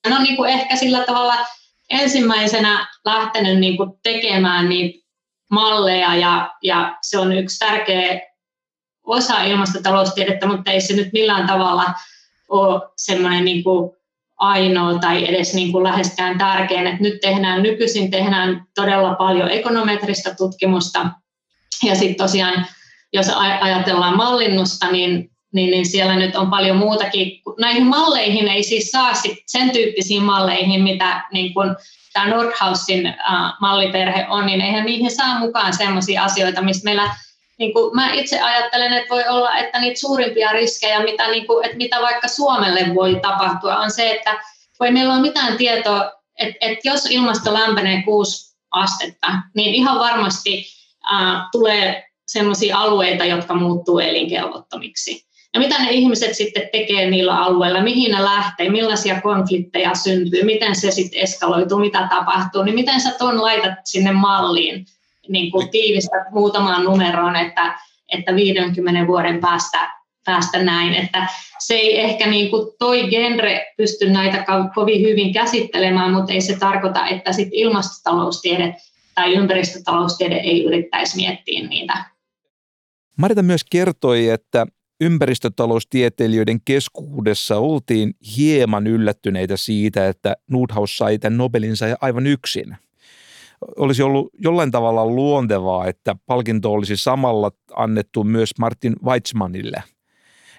[0.09, 1.35] No niin kuin ehkä sillä tavalla
[1.89, 5.07] ensimmäisenä lähtenyt niin kuin tekemään niitä
[5.51, 8.21] malleja ja, ja se on yksi tärkeä
[9.03, 11.93] osa ilmastotaloustiedettä, mutta ei se nyt millään tavalla
[12.49, 13.91] ole semmoinen niin kuin
[14.37, 16.87] ainoa tai edes niin kuin läheskään tärkein.
[16.87, 21.09] Että nyt tehdään, nykyisin tehdään todella paljon ekonometrista tutkimusta
[21.83, 22.65] ja sitten tosiaan,
[23.13, 23.29] jos
[23.61, 27.41] ajatellaan mallinnusta, niin, niin, niin siellä nyt on paljon muutakin.
[27.59, 31.75] Näihin malleihin ei siis saa sit sen tyyppisiin malleihin, mitä niin kuin
[32.13, 37.15] tämä Nordhausin äh, malliperhe on, niin eihän niihin saa mukaan sellaisia asioita, mistä meillä
[37.59, 41.65] niin kuin mä itse ajattelen, että voi olla, että niitä suurimpia riskejä, mitä, niin kuin,
[41.65, 44.39] että mitä vaikka Suomelle voi tapahtua, on se, että
[44.79, 50.65] voi meillä ole mitään tietoa, että, että jos ilmasto lämpenee 6 astetta, niin ihan varmasti
[51.13, 55.32] äh, tulee sellaisia alueita, jotka muuttuu elinkelvottomiksi.
[55.53, 60.75] Ja mitä ne ihmiset sitten tekee niillä alueilla, mihin ne lähtee, millaisia konflikteja syntyy, miten
[60.75, 64.85] se sitten eskaloituu, mitä tapahtuu, niin miten sä ton laitat sinne malliin?
[65.29, 67.79] Niin kuin tiivistä muutamaan numeroon, että,
[68.13, 69.93] että 50 vuoden päästä,
[70.25, 70.93] päästä näin.
[70.93, 71.27] Että
[71.59, 76.57] se ei ehkä niin kuin toi genre pysty näitä kovin hyvin käsittelemään, mutta ei se
[76.59, 78.75] tarkoita, että sit ilmastotaloustiede
[79.15, 82.05] tai ympäristötaloustiede ei yrittäisi miettiä niitä.
[83.17, 84.67] Marita myös kertoi, että
[85.03, 92.77] ympäristötaloustieteilijöiden keskuudessa oltiin hieman yllättyneitä siitä, että Nordhaus sai tämän Nobelinsa aivan yksin
[93.77, 99.83] olisi ollut jollain tavalla luontevaa, että palkinto olisi samalla annettu myös Martin Weizmannille.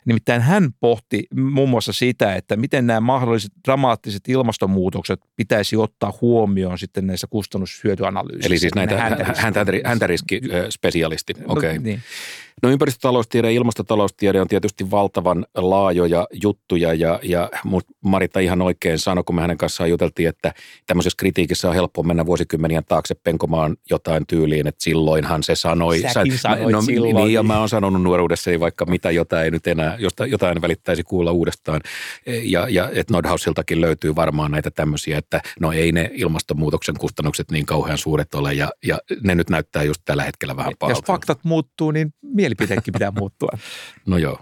[0.07, 6.79] Nimittäin hän pohti muun muassa sitä, että miten nämä mahdolliset dramaattiset ilmastonmuutokset pitäisi ottaa huomioon
[6.79, 8.47] sitten näissä kustannushyötyanalyyseissä.
[8.47, 8.99] Eli siis näitä
[9.85, 11.71] häntäriskispesialisti, okei.
[11.71, 11.75] Okay.
[11.75, 12.03] No, niin.
[12.65, 17.51] No ympäristötaloustiede ja ilmastotaloustiede on tietysti valtavan laajoja juttuja ja, ja
[18.01, 20.55] Marita ihan oikein sanoi, kun me hänen kanssaan juteltiin, että
[20.87, 26.01] tämmöisessä kritiikissä on helppo mennä vuosikymmenien taakse penkomaan jotain tyyliin, että silloinhan se sanoi.
[26.13, 27.17] Säkin Sä, sanoit no, silloin.
[27.17, 31.03] Niin, ja mä oon sanonut nuoruudessa vaikka mitä jotain ei nyt enää, josta, jotain välittäisi
[31.03, 31.81] kuulla uudestaan.
[32.43, 37.67] Ja, ja että Nordhausiltakin löytyy varmaan näitä tämmöisiä, että no ei ne ilmastonmuutoksen kustannukset niin
[37.67, 40.99] kauhean suuret ole ja, ja ne nyt näyttää just tällä hetkellä vähän pahalta.
[40.99, 42.15] Jos faktat muuttuu, niin
[42.59, 43.49] mielipiteetkin pitää muuttua.
[44.07, 44.39] No joo.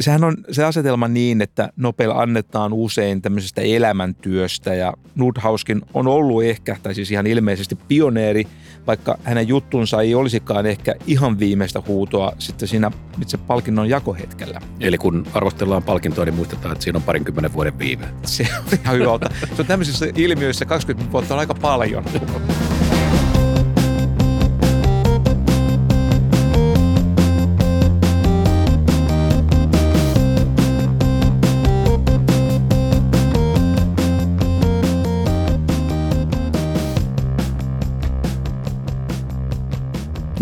[0.00, 6.44] Sehän on se asetelma niin, että Nobel annetaan usein tämmöisestä elämäntyöstä ja Nordhauskin on ollut
[6.44, 8.46] ehkä, tai siis ihan ilmeisesti pioneeri,
[8.86, 12.90] vaikka hänen juttunsa ei olisikaan ehkä ihan viimeistä huutoa sitten siinä
[13.22, 14.60] itse palkinnon jakohetkellä.
[14.80, 18.06] Eli kun arvostellaan palkintoa, niin muistetaan, että siinä on parinkymmenen vuoden viime.
[18.24, 19.30] Se on ihan hyvä.
[19.56, 22.04] Se on tämmöisissä ilmiöissä 20 vuotta on aika paljon.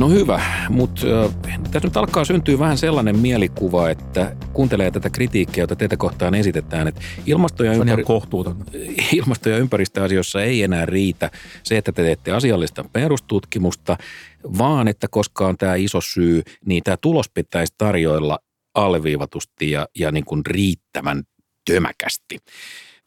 [0.02, 5.62] No hyvä, mutta äh, tässä nyt alkaa syntyä vähän sellainen mielikuva, että kuuntelee tätä kritiikkiä,
[5.62, 8.04] jota teitä kohtaan esitetään, että ilmasto- ja, ympäri-
[9.18, 11.30] ilmasto- ja ympäristöasioissa ei enää riitä
[11.62, 13.96] se, että te teette asiallista perustutkimusta,
[14.58, 18.38] vaan että koska on tämä iso syy, niin tämä tulos pitäisi tarjoilla
[18.74, 21.22] alviivatusti ja, ja niin kuin riittävän
[21.66, 22.38] tömäkästi.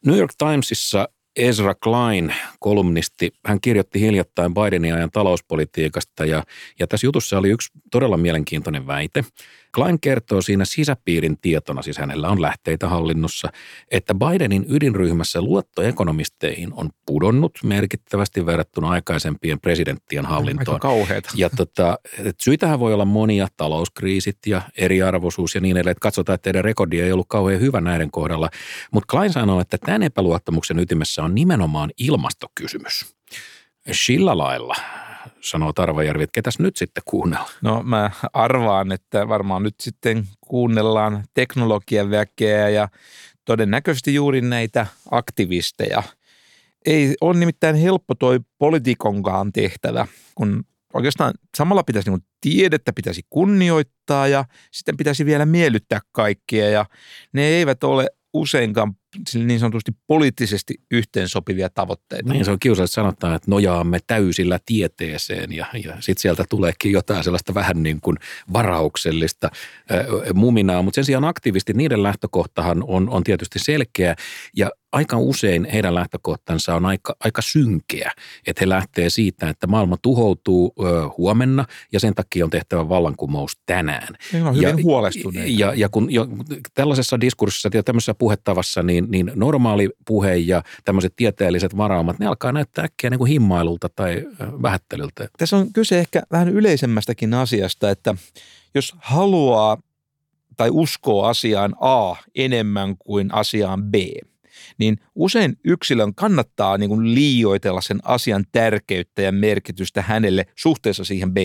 [0.06, 6.42] New York Timesissa Ezra Klein, kolumnisti, hän kirjoitti hiljattain Bidenin ajan talouspolitiikasta ja,
[6.78, 9.24] ja tässä jutussa oli yksi todella mielenkiintoinen väite–
[9.76, 13.48] Klein kertoo siinä sisäpiirin tietona, siis hänellä on lähteitä hallinnossa,
[13.90, 20.74] että Bidenin ydinryhmässä luottoekonomisteihin on pudonnut merkittävästi verrattuna aikaisempien presidenttien hallintoon.
[20.74, 21.28] Aika kauheata.
[21.34, 21.98] Ja tota,
[22.38, 27.00] syitähän voi olla monia, talouskriisit ja eriarvoisuus ja niin edelleen, että katsotaan, että teidän rekordi
[27.00, 28.48] ei ollut kauhean hyvä näiden kohdalla.
[28.92, 33.16] Mutta Klein sanoo, että tämän epäluottamuksen ytimessä on nimenomaan ilmastokysymys.
[33.92, 34.74] Sillä lailla
[35.40, 37.50] sanoo Tarvajärvi, että ketäs nyt sitten kuunnella?
[37.62, 42.88] No mä arvaan, että varmaan nyt sitten kuunnellaan teknologian väkeä ja
[43.44, 46.02] todennäköisesti juuri näitä aktivisteja.
[46.86, 54.28] Ei ole nimittäin helppo toi politikonkaan tehtävä, kun oikeastaan samalla pitäisi niin tiedettä pitäisi kunnioittaa
[54.28, 56.86] ja sitten pitäisi vielä miellyttää kaikkia ja
[57.32, 58.94] ne eivät ole useinkaan
[59.34, 62.32] niin sanotusti poliittisesti yhteensopivia tavoitteita.
[62.32, 67.24] Niin se on kiusallista sanotaan, että nojaamme täysillä tieteeseen ja, ja sitten sieltä tuleekin jotain
[67.24, 68.16] sellaista vähän niin kuin
[68.52, 69.50] varauksellista
[69.92, 74.16] äh, muminaa, mutta sen sijaan aktiivisesti niiden lähtökohtahan on, on tietysti selkeä
[74.56, 78.12] ja aika usein heidän lähtökohtansa on aika, aika synkeä,
[78.46, 83.58] että he lähtee siitä, että maailma tuhoutuu ö, huomenna ja sen takia on tehtävä vallankumous
[83.66, 84.14] tänään.
[84.32, 85.52] He on hyvin ja, huolestuneita.
[85.60, 86.28] Ja, ja kun jo,
[86.74, 92.52] tällaisessa diskurssissa ja tämmöisessä puhettavassa, niin, niin normaali puhe ja tämmöiset tieteelliset varaumat, ne alkaa
[92.52, 94.24] näyttää äkkiä niin kuin himmailulta tai
[94.62, 95.28] vähättelyltä.
[95.38, 98.14] Tässä on kyse ehkä vähän yleisemmästäkin asiasta, että
[98.74, 99.78] jos haluaa
[100.56, 103.94] tai uskoo asiaan A enemmän kuin asiaan B–
[104.78, 111.34] niin usein yksilön kannattaa niin kuin liioitella sen asian tärkeyttä ja merkitystä hänelle suhteessa siihen
[111.34, 111.36] b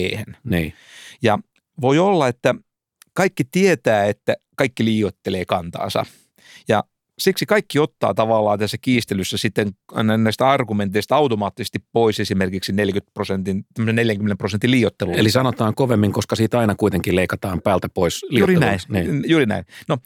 [0.44, 0.74] niin.
[1.22, 1.38] Ja
[1.80, 2.54] voi olla, että
[3.14, 6.06] kaikki tietää, että kaikki liioittelee kantaansa.
[6.68, 6.84] Ja
[7.18, 9.70] siksi kaikki ottaa tavallaan tässä kiistelyssä sitten
[10.18, 15.12] näistä argumenteista automaattisesti pois esimerkiksi 40 prosentin, 40 prosentin liiottelu.
[15.12, 19.24] Eli sanotaan kovemmin, koska siitä aina kuitenkin leikataan päältä pois Juuri näin, niin.
[19.26, 19.64] juuri näin.
[19.88, 19.98] No,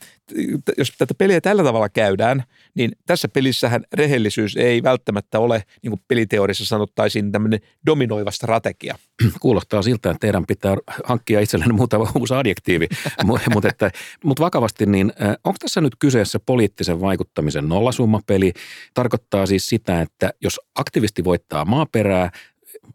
[0.77, 2.43] jos tätä peliä tällä tavalla käydään,
[2.75, 8.95] niin tässä pelissähän rehellisyys ei välttämättä ole, niin kuin peliteoriassa sanottaisiin, tämmöinen dominoiva strategia.
[9.41, 12.87] Kuulostaa siltä, että teidän pitää hankkia itsellenne muutama uusi adjektiivi,
[13.23, 13.89] mutta,
[14.23, 18.53] mutta vakavasti, niin onko tässä nyt kyseessä poliittisen vaikuttamisen nollasummapeli?
[18.93, 22.31] Tarkoittaa siis sitä, että jos aktivisti voittaa maaperää,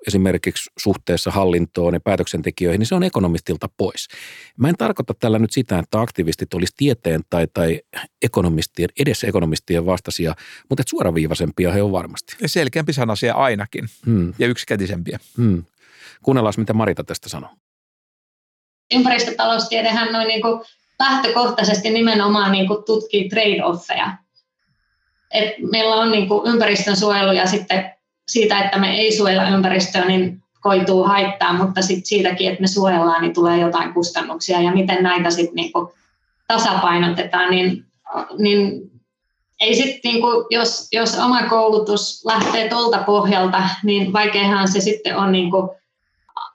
[0.06, 4.08] esimerkiksi suhteessa hallintoon ja päätöksentekijöihin, niin se on ekonomistilta pois.
[4.58, 7.80] Mä en tarkoita tällä nyt sitä, että aktivistit olisi tieteen tai, tai
[8.22, 10.34] ekonomistien, edes ekonomistien vastaisia,
[10.68, 12.36] mutta että suoraviivaisempia he on varmasti.
[12.40, 14.34] Ja selkeämpi sanasia ainakin hmm.
[14.38, 15.18] ja yksikätisempiä.
[15.36, 15.64] Hmm.
[16.22, 17.50] Kuunnellaan, mitä Marita tästä sanoo.
[18.94, 20.60] Ympäristötaloustiedehän noin niin kuin
[21.00, 24.10] lähtökohtaisesti nimenomaan niin kuin tutkii trade-offeja.
[25.30, 27.92] Et meillä on niin kuin ympäristön suojelu ja sitten
[28.28, 33.22] siitä, että me ei suojella ympäristöä, niin koituu haittaa, mutta sit siitäkin, että me suojellaan,
[33.22, 34.60] niin tulee jotain kustannuksia.
[34.60, 35.94] Ja miten näitä sitten niinku
[36.48, 37.84] tasapainotetaan, niin,
[38.38, 38.90] niin
[39.60, 45.32] ei sit niinku, jos, jos oma koulutus lähtee tuolta pohjalta, niin vaikeahan se sitten on
[45.32, 45.74] niinku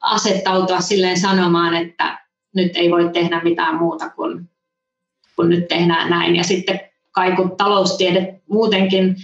[0.01, 4.49] asettautua silleen sanomaan, että nyt ei voi tehdä mitään muuta kuin,
[5.35, 6.35] kuin nyt tehdään näin.
[6.35, 6.79] Ja sitten
[7.11, 9.15] kai kun taloustiede muutenkin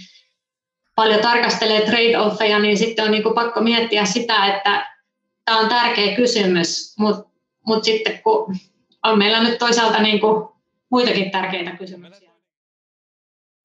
[0.94, 4.94] paljon tarkastelee trade-offeja, niin sitten on niin kuin pakko miettiä sitä, että
[5.44, 7.30] tämä on tärkeä kysymys, mutta
[7.66, 8.56] mut sitten kun
[9.04, 10.48] on meillä nyt toisaalta niin kuin
[10.90, 12.30] muitakin tärkeitä kysymyksiä.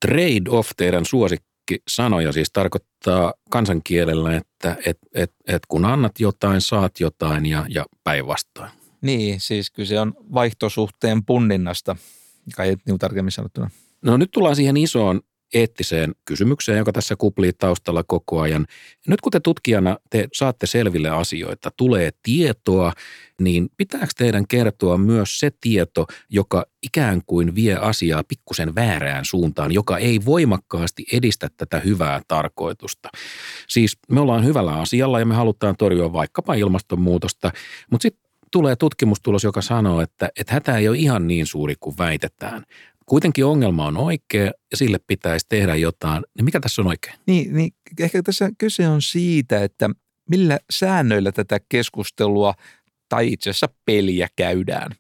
[0.06, 7.00] Trade-off, teidän suosikki sanoja siis tarkoittaa kansankielellä, että et, et, et kun annat jotain, saat
[7.00, 8.79] jotain ja, ja päinvastoin.
[9.02, 11.96] Niin, siis kyse on vaihtosuhteen punninnasta,
[12.56, 13.70] kai niin tarkemmin sanottuna.
[14.02, 15.22] No nyt tullaan siihen isoon
[15.54, 18.66] eettiseen kysymykseen, joka tässä kuplii taustalla koko ajan.
[19.08, 22.94] Nyt kun te tutkijana te saatte selville asioita, tulee tietoa,
[23.42, 29.72] niin pitääkö teidän kertoa myös se tieto, joka ikään kuin vie asiaa pikkusen väärään suuntaan,
[29.72, 33.10] joka ei voimakkaasti edistä tätä hyvää tarkoitusta.
[33.68, 37.52] Siis me ollaan hyvällä asialla ja me halutaan torjua vaikkapa ilmastonmuutosta,
[37.92, 41.98] mutta sitten tulee tutkimustulos, joka sanoo, että, että hätä ei ole ihan niin suuri kuin
[41.98, 42.64] väitetään.
[43.06, 46.24] Kuitenkin ongelma on oikea ja sille pitäisi tehdä jotain.
[46.36, 47.16] Niin mikä tässä on oikein?
[47.26, 49.90] Niin, niin ehkä tässä kyse on siitä, että
[50.30, 52.54] millä säännöillä tätä keskustelua
[53.10, 54.92] tai itse asiassa peliä käydään.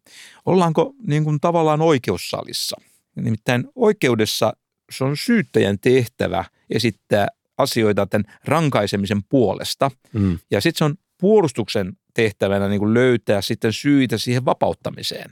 [0.45, 2.81] Ollaanko niin kuin tavallaan oikeussalissa?
[3.15, 4.53] Nimittäin oikeudessa
[4.91, 9.91] se on syyttäjän tehtävä esittää asioita tämän rankaisemisen puolesta.
[10.13, 10.39] Mm.
[10.51, 15.31] Ja sitten se on puolustuksen tehtävänä niin kuin löytää sitten syitä siihen vapauttamiseen.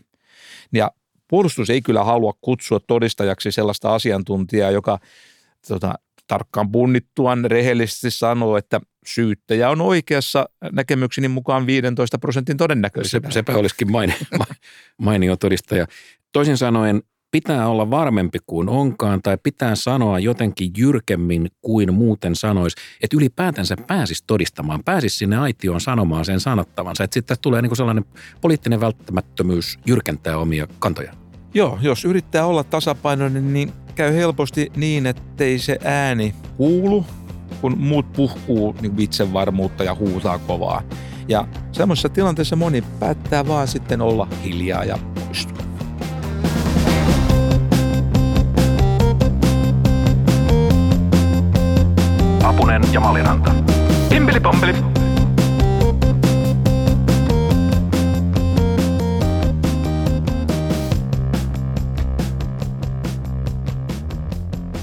[0.73, 0.91] Ja
[1.27, 4.99] puolustus ei kyllä halua kutsua todistajaksi sellaista asiantuntijaa, joka
[5.67, 5.93] tota,
[6.27, 13.31] tarkkaan punnittuaan rehellisesti sanoo, että syyttäjä on oikeassa näkemykseni mukaan 15 prosentin todennäköisyydellä.
[13.31, 14.15] Se, sepä olisikin mainio,
[14.97, 15.85] mainio todistaja.
[16.33, 22.77] Toisin sanoen pitää olla varmempi kuin onkaan tai pitää sanoa jotenkin jyrkemmin kuin muuten sanoisi,
[23.03, 27.03] että ylipäätänsä pääsisi todistamaan, pääsisi sinne aitioon sanomaan sen sanottavansa.
[27.03, 28.05] Että sitten tulee niin kuin sellainen
[28.41, 31.13] poliittinen välttämättömyys jyrkentää omia kantoja.
[31.53, 37.05] Joo, jos yrittää olla tasapainoinen, niin käy helposti niin, ettei se ääni kuulu,
[37.61, 40.83] kun muut puhkuu niin vitsenvarmuutta ja huutaa kovaa.
[41.27, 45.67] Ja semmoisessa tilanteessa moni päättää vaan sitten olla hiljaa ja poistua.
[52.47, 53.51] Apunen ja Maliranta.
[54.09, 54.73] Pimpeli pompeli.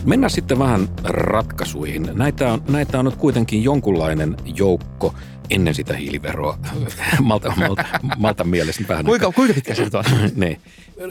[0.05, 2.11] Mennään sitten vähän ratkaisuihin.
[2.12, 5.14] Näitä on, näitä on nyt kuitenkin jonkunlainen joukko
[5.50, 6.59] ennen sitä hiiliveroa.
[7.22, 7.85] malta, malta,
[8.16, 9.05] malta mielestä vähän.
[9.05, 10.05] Kuinka, kuinka pitkä se on?
[10.37, 10.61] niin.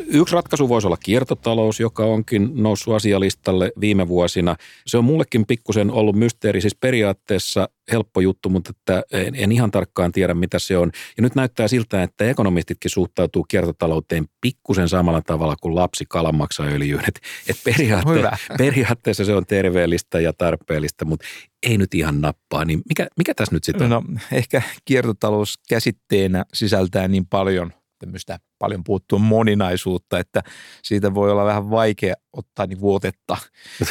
[0.08, 4.56] Yksi ratkaisu voisi olla kiertotalous, joka onkin noussut asialistalle viime vuosina.
[4.88, 9.72] Se on mullekin pikkusen ollut mysteeri, siis periaatteessa helppo juttu, mutta että en, en ihan
[9.72, 10.92] tarkkaan tiedä, mitä se on.
[11.18, 16.66] Ja nyt näyttää siltä, että ekonomistitkin suhtautuu kiertotalouteen pikkusen samalla tavalla kuin lapsi kalan maksaa
[16.66, 17.04] öljyyn.
[17.08, 17.20] Et,
[17.50, 21.26] et periaatte, periaatteessa se on terveellistä ja tarpeellista, mutta
[21.64, 22.66] ei nyt ihan nappaa.
[22.66, 24.06] Niin mikä, mikä tässä nyt sitten on?
[24.08, 27.74] No ehkä kiertotalous käsitteenä sisältää niin paljon
[28.06, 30.42] tämmöistä paljon puuttua moninaisuutta, että
[30.84, 33.38] siitä voi olla vähän vaikea ottaa niin vuotetta.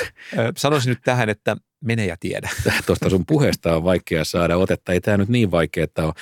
[0.56, 2.50] Sanoisin nyt tähän, että mene ja tiedä.
[2.86, 4.92] Tuosta sun puheesta on vaikea saada otetta.
[4.92, 6.12] Ei tämä nyt niin vaikea, että on.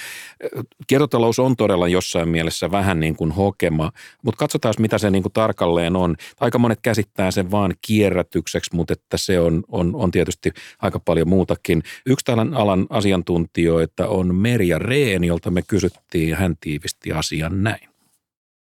[0.87, 3.93] Kiertotalous on todella jossain mielessä vähän niin kuin hokema,
[4.25, 6.17] mutta katsotaan mitä se niin kuin tarkalleen on.
[6.41, 11.29] Aika monet käsittää sen vaan kierrätykseksi, mutta että se on, on, on tietysti aika paljon
[11.29, 11.83] muutakin.
[12.07, 17.91] Yksi tällainen alan asiantuntijoita on Merja Reen, jolta me kysyttiin, hän tiivisti asian näin.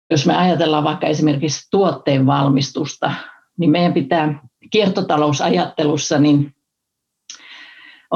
[0.09, 3.13] Jos me ajatellaan vaikka esimerkiksi tuotteen valmistusta,
[3.57, 6.54] niin meidän pitää kiertotalousajattelussa niin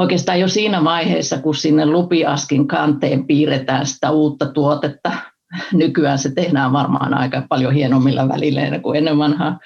[0.00, 5.12] oikeastaan jo siinä vaiheessa, kun sinne lupiaskin kanteen piirretään sitä uutta tuotetta,
[5.72, 9.58] nykyään se tehdään varmaan aika paljon hienommilla välineillä kuin ennen vanhaa,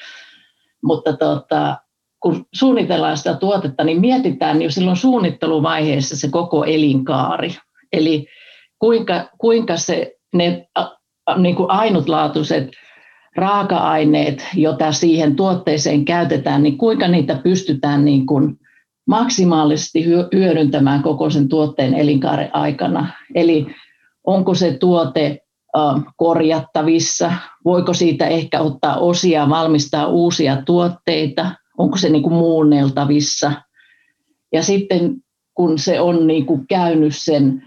[0.82, 1.76] mutta tota,
[2.20, 7.56] kun suunnitellaan sitä tuotetta, niin mietitään jo silloin suunnitteluvaiheessa se koko elinkaari.
[7.92, 8.26] Eli
[8.78, 10.66] kuinka, kuinka se, ne
[11.36, 12.70] niin kuin ainutlaatuiset
[13.36, 18.58] raaka-aineet, joita siihen tuotteeseen käytetään, niin kuinka niitä pystytään niin kuin
[19.06, 23.06] maksimaalisesti hyödyntämään koko sen tuotteen elinkaaren aikana.
[23.34, 23.66] Eli
[24.26, 25.38] onko se tuote
[26.16, 27.32] korjattavissa,
[27.64, 33.52] voiko siitä ehkä ottaa osia, valmistaa uusia tuotteita, onko se niin kuin muunneltavissa.
[34.52, 35.16] Ja sitten
[35.54, 37.62] kun se on niin kuin käynyt sen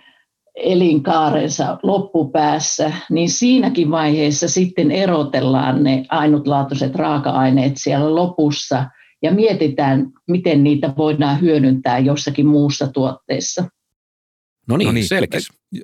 [0.56, 8.86] elinkaarensa loppupäässä, niin siinäkin vaiheessa sitten erotellaan ne ainutlaatuiset raaka-aineet siellä lopussa
[9.22, 13.66] ja mietitään, miten niitä voidaan hyödyntää jossakin muussa tuotteessa.
[14.68, 15.40] No niin, no niin selkeä.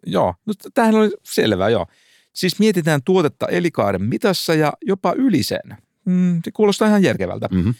[0.05, 1.85] Joo, no, tämähän oli selvä, joo.
[2.33, 5.77] Siis mietitään tuotetta elikaaren mitassa ja jopa yli sen.
[6.05, 7.47] Mm, se kuulostaa ihan järkevältä.
[7.51, 7.73] Mm-hmm.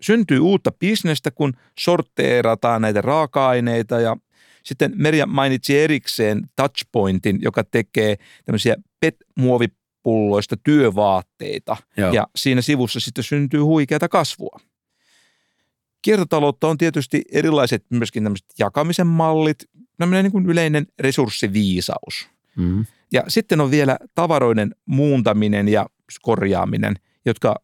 [0.00, 4.16] Syntyy uutta bisnestä, kun sorteerataan näitä raaka-aineita ja
[4.62, 11.76] sitten Merja mainitsi erikseen Touchpointin, joka tekee tämmöisiä PET-muovipulloista työvaatteita.
[11.96, 12.12] Joo.
[12.12, 14.60] Ja siinä sivussa sitten syntyy huikeata kasvua.
[16.06, 19.64] Kiertotaloutta on tietysti erilaiset myöskin tämmöiset jakamisen mallit,
[19.98, 22.28] tämmöinen niin kuin yleinen resurssiviisaus.
[22.56, 22.86] Mm-hmm.
[23.12, 25.86] Ja sitten on vielä tavaroiden muuntaminen ja
[26.22, 27.56] korjaaminen, jotka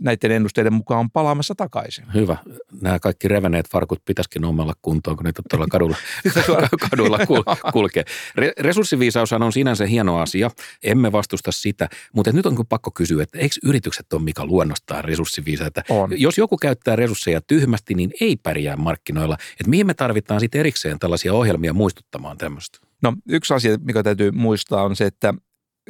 [0.00, 2.04] näiden ennusteiden mukaan on palaamassa takaisin.
[2.14, 2.36] Hyvä.
[2.82, 5.96] Nämä kaikki reveneet farkut pitäisikin omalla kuntoon, kun niitä tuolla kadulla,
[6.90, 7.18] kadulla
[7.72, 8.04] kulkee.
[8.58, 10.50] Resurssiviisaushan on sinänsä hieno asia.
[10.82, 15.82] Emme vastusta sitä, mutta nyt on pakko kysyä, että eikö yritykset ole mikä luonnostaan resurssiviisaita?
[15.88, 16.20] On.
[16.20, 19.36] Jos joku käyttää resursseja tyhmästi, niin ei pärjää markkinoilla.
[19.52, 22.78] Että mihin me tarvitaan sitten erikseen tällaisia ohjelmia muistuttamaan tämmöistä?
[23.02, 25.34] No yksi asia, mikä täytyy muistaa on se, että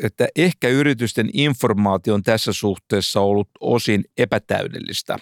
[0.02, 5.18] että ehkä yritysten informaatio on tässä suhteessa ollut osin epätäydellistä,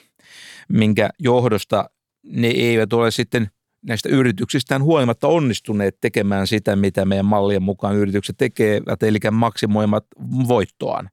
[0.68, 1.90] minkä johdosta
[2.26, 3.50] ne eivät ole sitten
[3.86, 10.04] näistä yrityksistään huolimatta onnistuneet tekemään sitä, mitä meidän mallien mukaan yritykset tekevät, eli maksimoimat
[10.48, 11.10] voittoaan.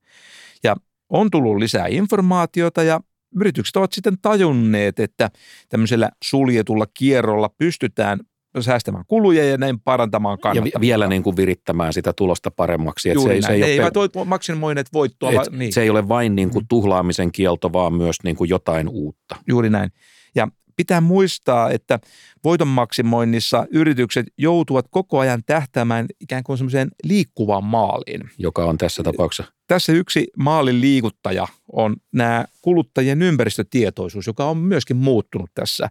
[0.63, 0.75] Ja
[1.09, 2.99] on tullut lisää informaatiota ja
[3.35, 5.29] yritykset ovat sitten tajunneet, että
[5.69, 8.19] tämmöisellä suljetulla kierrolla pystytään
[8.61, 10.77] säästämään kuluja ja näin parantamaan kannattavuutta.
[10.77, 13.09] Ja vielä niin kuin virittämään sitä tulosta paremmaksi.
[13.09, 13.61] Että Juuri se, näin.
[13.61, 15.29] se ei, ei ole pel- maksimoineet voittoa.
[15.29, 15.73] Et vaan, niin.
[15.73, 16.67] Se ei ole vain niin kuin mm.
[16.67, 19.35] tuhlaamisen kielto, vaan myös niin kuin jotain uutta.
[19.47, 19.91] Juuri näin.
[20.35, 21.99] Ja pitää muistaa, että
[22.43, 28.29] voiton maksimoinnissa yritykset joutuvat koko ajan tähtäämään ikään kuin semmoiseen liikkuvaan maaliin.
[28.37, 29.53] Joka on tässä tapauksessa?
[29.73, 35.89] Tässä yksi maalin liikuttaja on nämä kuluttajien ympäristötietoisuus, joka on myöskin muuttunut tässä.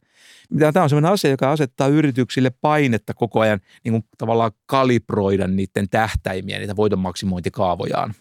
[0.58, 5.88] Tämä on sellainen asia, joka asettaa yrityksille painetta koko ajan niin kuin tavallaan kalibroida niiden
[5.90, 8.14] tähtäimiä, niitä voiton maksimointikaavojaan.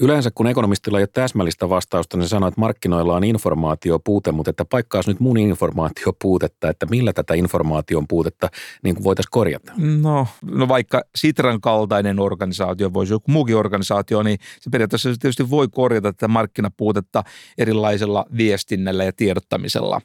[0.00, 4.64] Yleensä kun ekonomistilla ei ole täsmällistä vastausta, niin sanoo, että markkinoilla on informaatiopuute, mutta että
[4.64, 8.48] paikkaas nyt mun informaatiopuutetta, että millä tätä informaation puutetta
[8.82, 9.72] niin voitaisiin korjata?
[10.02, 15.68] No, no vaikka Sitran kaltainen organisaatio, voisi joku muukin organisaatio, niin se periaatteessa tietysti voi
[15.68, 17.22] korjata tätä markkinapuutetta
[17.58, 20.00] erilaisella viestinnällä ja tiedottamisella.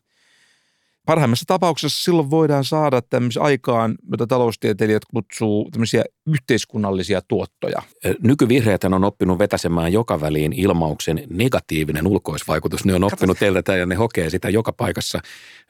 [1.05, 7.81] Parhaimmassa tapauksessa silloin voidaan saada tämmöisiä aikaan, mitä taloustieteilijät kutsuu tämmöisiä yhteiskunnallisia tuottoja.
[8.23, 12.85] Nykyvihreät on oppinut vetäsemään joka väliin ilmauksen negatiivinen ulkoisvaikutus.
[12.85, 15.19] Ne on oppinut teiltä ja ne hokee sitä joka paikassa.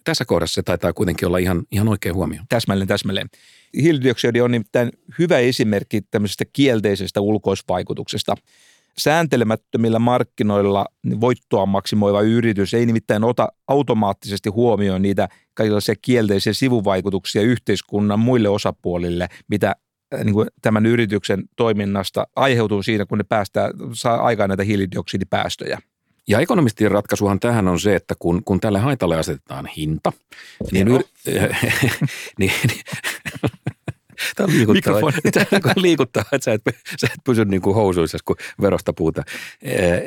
[0.03, 2.41] Tässä kohdassa se taitaa kuitenkin olla ihan, ihan oikein huomio.
[2.49, 3.29] Täsmälleen, täsmälleen.
[3.81, 8.35] Hiilidioksidi on nimittäin hyvä esimerkki tämmöisestä kielteisestä ulkoisvaikutuksesta.
[8.97, 10.85] Sääntelemättömillä markkinoilla
[11.21, 19.27] voittoa maksimoiva yritys ei nimittäin ota automaattisesti huomioon niitä kaikenlaisia kielteisiä sivuvaikutuksia yhteiskunnan muille osapuolille,
[19.47, 19.75] mitä
[20.13, 25.79] äh, niin kuin tämän yrityksen toiminnasta aiheutuu siinä, kun ne päästää, saa aikaan näitä hiilidioksidipäästöjä.
[26.27, 30.11] Ja ekonomistien ratkaisuhan tähän on se, että kun, kun tälle haitalle asetetaan hinta,
[30.71, 31.03] niin, yr,
[32.39, 32.81] niin, niin
[34.35, 35.11] Tämä on liikuttava.
[35.31, 36.61] Tämä on liikuttava, että sä et,
[37.01, 39.25] sä et pysy niin kuin housuissa, kun verosta puhutaan.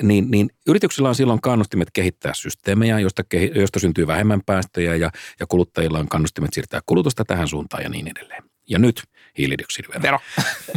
[0.03, 3.23] Niin, niin yrityksillä on silloin kannustimet kehittää systeemejä, josta,
[3.55, 5.11] josta syntyy vähemmän päästöjä ja,
[5.41, 8.54] ja kuluttajilla on kannustimet siirtää kulutusta tähän suuntaan ja niin edelleen.
[8.69, 9.03] Ja nyt
[9.39, 10.03] hiilidioksidivero.
[10.03, 10.19] Vero.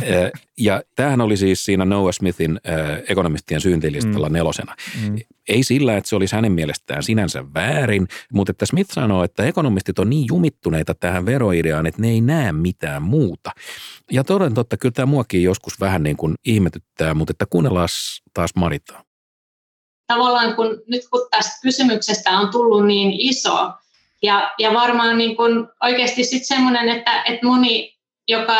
[0.57, 2.59] ja tämähän oli siis siinä Noah Smithin
[3.09, 4.33] ekonomistien syyntilistalla mm.
[4.33, 4.75] nelosena.
[5.01, 5.15] Mm.
[5.49, 9.99] Ei sillä, että se olisi hänen mielestään sinänsä väärin, mutta että Smith sanoo, että ekonomistit
[9.99, 13.51] on niin jumittuneita tähän veroideaan, että ne ei näe mitään muuta.
[14.11, 17.89] Ja toden totta, kyllä tämä muakin joskus vähän niin kuin ihmetyttää, mutta että kuunnellaan
[18.33, 19.03] taas Maritaa.
[20.07, 23.73] Tavallaan kun nyt kun tästä kysymyksestä on tullut niin iso,
[24.23, 27.97] ja, ja varmaan niin kuin oikeasti sitten semmoinen, että, että moni,
[28.27, 28.55] joka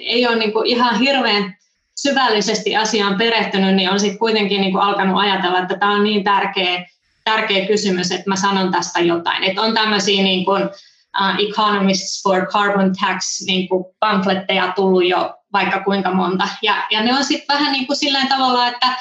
[0.00, 1.56] ei ole niin kuin ihan hirveän
[1.96, 6.86] syvällisesti asiaan perehtynyt, niin on sitten kuitenkin niin alkanut ajatella, että tämä on niin tärkeä,
[7.24, 9.44] tärkeä kysymys, että mä sanon tästä jotain.
[9.44, 10.62] Että on tämmöisiä niin kuin,
[11.20, 16.48] uh, Economists for Carbon Tax niin kuin pamfletteja tullut jo vaikka kuinka monta.
[16.62, 18.96] Ja, ja ne on sitten vähän niin kuin sillä tavalla, että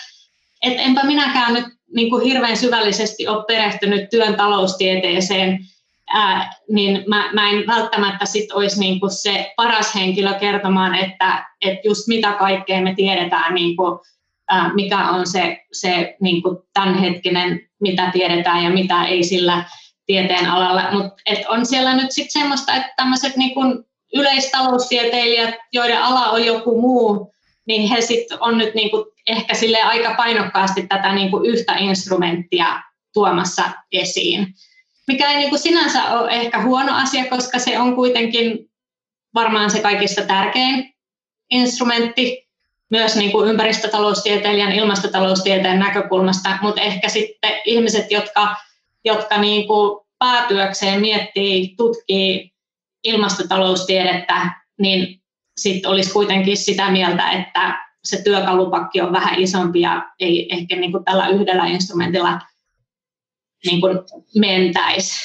[0.62, 1.66] et enpä minäkään nyt
[1.96, 5.60] niin kuin hirveän syvällisesti ole perehtynyt työn taloustieteeseen,
[6.14, 11.80] ää, niin mä, mä en välttämättä sit olisi niinku se paras henkilö kertomaan, että et
[11.86, 14.02] just mitä kaikkea me tiedetään, niinku,
[14.50, 19.64] ää, mikä on se, se niinku tämänhetkinen, mitä tiedetään ja mitä ei sillä
[20.06, 20.92] tieteen alalla.
[20.92, 21.16] Mutta
[21.48, 23.62] on siellä nyt sitten semmoista, että tämmöiset niinku
[24.14, 27.34] yleistaloustieteilijät, joiden ala on joku muu,
[27.68, 32.82] niin he sitten on nyt niinku ehkä sille aika painokkaasti tätä niinku yhtä instrumenttia
[33.14, 34.48] tuomassa esiin
[35.08, 38.72] mikä ei niin kuin sinänsä ole ehkä huono asia, koska se on kuitenkin
[39.34, 40.94] varmaan se kaikista tärkein
[41.52, 42.48] instrumentti
[42.92, 48.56] myös niin kuin ympäristötaloustieteilijän, ilmastotaloustieteen näkökulmasta, mutta ehkä sitten ihmiset, jotka,
[49.06, 52.52] jotka niin kuin päätyökseen miettii, tutkii
[53.04, 54.50] ilmastotaloustiedettä,
[54.80, 55.22] niin
[55.58, 60.92] sitten olisi kuitenkin sitä mieltä, että se työkalupakki on vähän isompi ja ei ehkä niin
[60.92, 62.40] kuin tällä yhdellä instrumentilla–
[63.66, 63.98] niin kuin
[64.36, 65.16] mentäisi.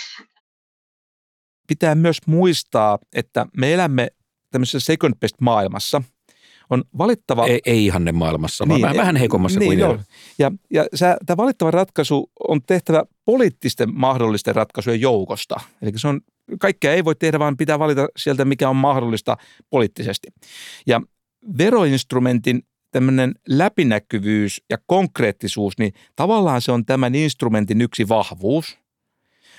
[1.68, 4.09] Pitää myös muistaa, että me elämme
[4.51, 6.03] tämmöisessä second best maailmassa.
[6.70, 7.47] On valittava...
[7.47, 9.99] Ei, ei ihanne maailmassa, niin, vaan vähän heikommassa niin, kuin joo.
[10.38, 10.84] Ja, ja
[11.26, 15.61] tämä valittava ratkaisu on tehtävä poliittisten mahdollisten ratkaisujen joukosta.
[15.82, 16.20] Eli se on,
[16.61, 19.36] kaikkea ei voi tehdä, vaan pitää valita sieltä, mikä on mahdollista
[19.70, 20.28] poliittisesti.
[20.86, 21.01] Ja
[21.59, 28.78] veroinstrumentin tämmöinen läpinäkyvyys ja konkreettisuus, niin tavallaan se on tämän instrumentin yksi vahvuus.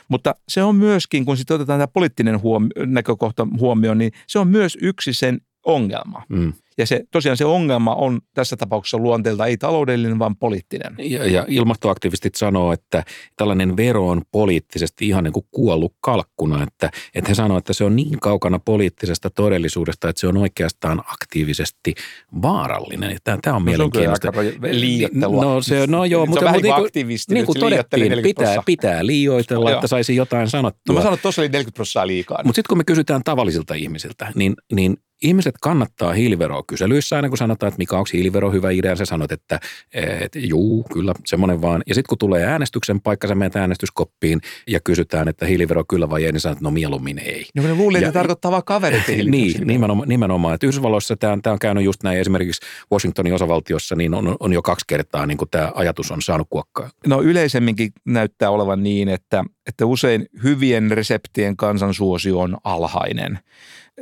[0.08, 4.48] Mutta se on myöskin, kun sitten otetaan tämä poliittinen huomio, näkökohta huomioon, niin se on
[4.48, 6.24] myös yksi sen ongelma.
[6.30, 6.54] Mm.
[6.78, 10.96] Ja se, tosiaan se ongelma on tässä tapauksessa luonteelta ei taloudellinen, vaan poliittinen.
[11.00, 13.04] Ja, ja ilmastoaktivistit sanoo, että
[13.38, 17.84] tällainen vero on poliittisesti ihan niin kuin kuollut kalkkuna, että, että he sanoo, että se
[17.84, 21.94] on niin kaukana poliittisesta todellisuudesta, että se on oikeastaan aktiivisesti
[22.42, 23.18] vaarallinen.
[23.24, 24.32] Tämä, tämä on no, mielenkiintoista.
[24.34, 25.44] Se on liioittelua.
[25.44, 29.06] No, se, no joo, se mutta, on mutta niin kuin niin kuin todettiin, pitää, pitää
[29.06, 30.82] liioitella, että saisi jotain sanottua.
[30.90, 32.42] No mä sanon, että tuossa oli 40 prosenttia liikaa.
[32.44, 37.38] Mutta sitten kun me kysytään tavallisilta ihmisiltä, niin, niin ihmiset kannattaa hiiliveroa kyselyissä aina, kun
[37.38, 39.60] sanotaan, että mikä onko hiilivero hyvä idea, sä sanot, että,
[39.94, 41.84] että juu, kyllä, semmoinen vaan.
[41.88, 46.26] Ja sitten kun tulee äänestyksen paikka, sä menet äänestyskoppiin ja kysytään, että hiilivero kyllä vai
[46.26, 47.46] ei, niin sanot, että no mieluummin ei.
[47.56, 49.04] No ne luulin, että tarkoittaa vaan kaverit.
[49.26, 50.56] niin, nimenomaan, nimenomaan.
[50.56, 52.62] Että Yhdysvalloissa tämä, tämä on käynyt just näin, esimerkiksi
[52.92, 56.90] Washingtonin osavaltiossa, niin on, on jo kaksi kertaa niin kuin tämä ajatus on saanut kuokkaa.
[57.08, 63.40] No yleisemminkin näyttää olevan niin, että, että usein hyvien reseptien kansansuosio on alhainen.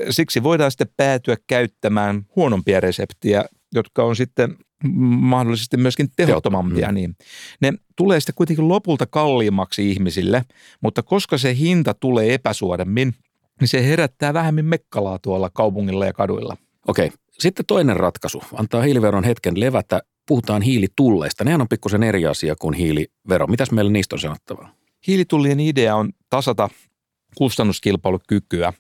[0.10, 6.88] Siksi voidaan sitten päätyä käyttämään huonompia reseptiä, jotka on sitten mahdollisesti myöskin tehottomampia.
[6.88, 6.96] Mm.
[6.96, 7.16] Niin.
[7.62, 10.46] Ne tulee sitten kuitenkin lopulta kalliimmaksi ihmisille,
[10.82, 13.14] mutta koska se hinta tulee epäsuodemmin,
[13.60, 16.58] niin se herättää vähemmän mekkalaa tuolla kaupungilla ja kaduilla.
[16.88, 17.12] Okei.
[17.40, 18.44] Sitten toinen ratkaisu.
[18.54, 20.02] Antaa hiiliveron hetken levätä.
[20.28, 21.44] Puhutaan hiilitulleista.
[21.44, 23.48] Nehän on pikkusen eri asia kuin hiilivero.
[23.48, 24.74] Mitäs meillä niistä on sanottavaa?
[25.08, 26.70] Hiilitullien idea on tasata
[27.40, 28.74] kustannuskilpailukykyä.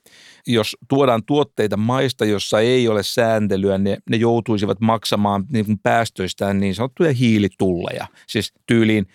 [0.47, 6.59] Jos tuodaan tuotteita maista, jossa ei ole sääntelyä, ne, ne joutuisivat maksamaan niin kuin päästöistään
[6.59, 8.07] niin sanottuja hiilitulleja.
[8.27, 9.07] Siis tyyliin,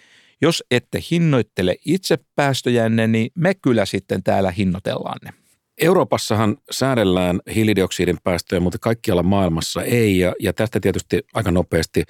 [0.42, 5.30] jos ette hinnoittele itse päästöjänne, niin me kyllä sitten täällä hinnoitellaan ne.
[5.80, 10.18] Euroopassahan säädellään hiilidioksidin päästöjä, mutta kaikkialla maailmassa ei.
[10.18, 12.02] Ja, ja tästä tietysti aika nopeasti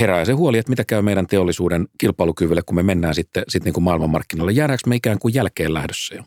[0.00, 3.74] herää se huoli, että mitä käy meidän teollisuuden kilpailukyvylle, kun me mennään sitten, sitten niin
[3.74, 4.52] kuin maailmanmarkkinoille.
[4.52, 6.22] Jäädäänkö me ikään kuin jälkeen lähdössä jo?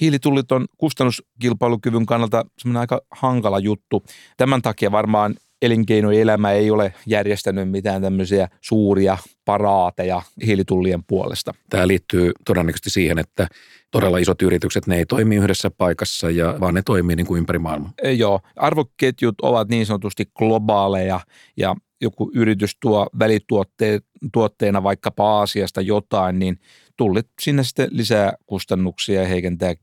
[0.00, 4.04] Hiilitullit on kustannuskilpailukyvyn kannalta semmoinen aika hankala juttu.
[4.36, 11.54] Tämän takia varmaan elinkeinoelämä ei ole järjestänyt mitään tämmöisiä suuria paraateja hiilitullien puolesta.
[11.70, 13.48] Tämä liittyy todennäköisesti siihen, että
[13.90, 17.58] todella isot yritykset, ne ei toimi yhdessä paikassa, ja, vaan ne toimii niin kuin ympäri
[17.58, 17.92] maailmaa.
[18.16, 21.20] Joo, arvoketjut ovat niin sanotusti globaaleja
[21.56, 26.58] ja joku yritys tuo välituotteena vaikkapa Aasiasta jotain, niin
[26.96, 29.74] tullit sinne sitten lisää kustannuksia ja heikentää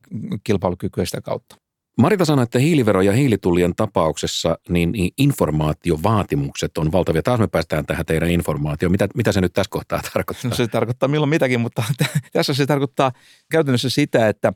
[0.43, 1.55] kilpailukykyä sitä kautta.
[1.97, 7.23] Marita sanoi, että hiilivero- ja hiilitullien tapauksessa niin, informaatiovaatimukset on valtavia.
[7.23, 8.91] Taas me päästään tähän teidän informaatioon.
[8.91, 10.49] Mitä, mitä se nyt tässä kohtaa tarkoittaa?
[10.49, 11.83] No se tarkoittaa milloin mitäkin, mutta
[12.33, 13.11] tässä se tarkoittaa
[13.51, 14.53] käytännössä sitä, että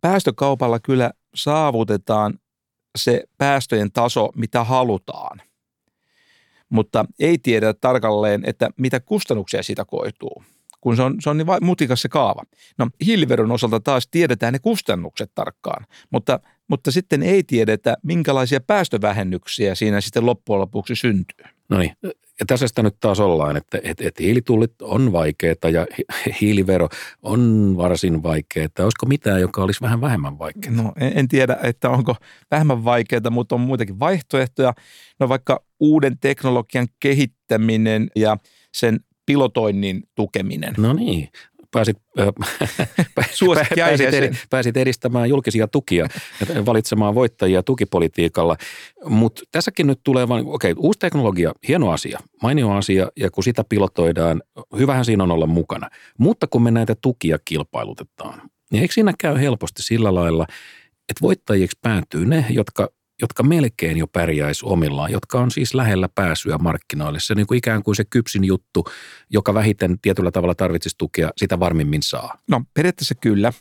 [0.00, 2.38] päästökaupalla kyllä saavutetaan
[2.98, 5.42] se päästöjen taso, mitä halutaan.
[6.68, 10.42] Mutta ei tiedä tarkalleen, että mitä kustannuksia siitä koituu
[10.80, 12.42] kun se on, se on niin mutikas se kaava.
[12.78, 19.74] No hiiliveron osalta taas tiedetään ne kustannukset tarkkaan, mutta, mutta sitten ei tiedetä, minkälaisia päästövähennyksiä
[19.74, 21.44] siinä sitten loppujen lopuksi syntyy.
[21.68, 21.92] No niin,
[22.40, 25.86] ja tässä sitä nyt taas ollaan, että, että, että hiilitullit on vaikeita ja
[26.40, 26.88] hiilivero
[27.22, 28.68] on varsin vaikeaa.
[28.78, 30.74] Olisiko mitään, joka olisi vähän vähemmän vaikeaa?
[30.74, 32.16] No en, en tiedä, että onko
[32.50, 34.74] vähemmän vaikeaa, mutta on muitakin vaihtoehtoja.
[35.20, 38.36] No vaikka uuden teknologian kehittäminen ja
[38.74, 40.74] sen pilotoinnin tukeminen.
[40.78, 41.28] No niin,
[41.70, 41.96] pääsit,
[43.76, 46.08] pääsit, edi, pääsit edistämään julkisia tukia,
[46.66, 48.56] valitsemaan voittajia tukipolitiikalla.
[49.04, 53.44] Mutta tässäkin nyt tulee vain, okei, okay, uusi teknologia, hieno asia, mainio asia, ja kun
[53.44, 54.42] sitä pilotoidaan,
[54.78, 55.88] hyvähän siinä on olla mukana.
[56.18, 58.42] Mutta kun me näitä tukia kilpailutetaan,
[58.72, 60.46] niin eikö siinä käy helposti sillä lailla,
[61.08, 62.88] että voittajiksi päätyy ne, jotka
[63.22, 67.20] jotka melkein jo pärjäisi omillaan, jotka on siis lähellä pääsyä markkinoille.
[67.20, 68.84] Se niin kuin ikään kuin se kypsin juttu,
[69.30, 72.38] joka vähiten tietyllä tavalla tarvitsisi tukea, sitä varmimmin saa.
[72.48, 73.52] No periaatteessa kyllä,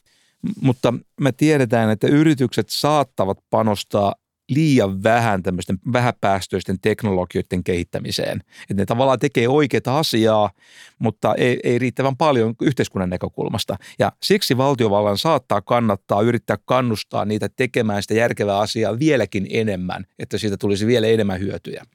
[0.62, 4.16] mutta me tiedetään, että yritykset saattavat panostaa
[4.49, 8.39] liian vähän tämmöisten vähäpäästöisten teknologioiden kehittämiseen.
[8.61, 10.51] Että ne tavallaan tekee oikeaa asiaa,
[10.99, 13.75] mutta ei, ei riittävän paljon yhteiskunnan näkökulmasta.
[13.99, 20.37] Ja siksi valtiovallan saattaa kannattaa yrittää kannustaa niitä tekemään sitä järkevää asiaa vieläkin enemmän, että
[20.37, 21.85] siitä tulisi vielä enemmän hyötyjä.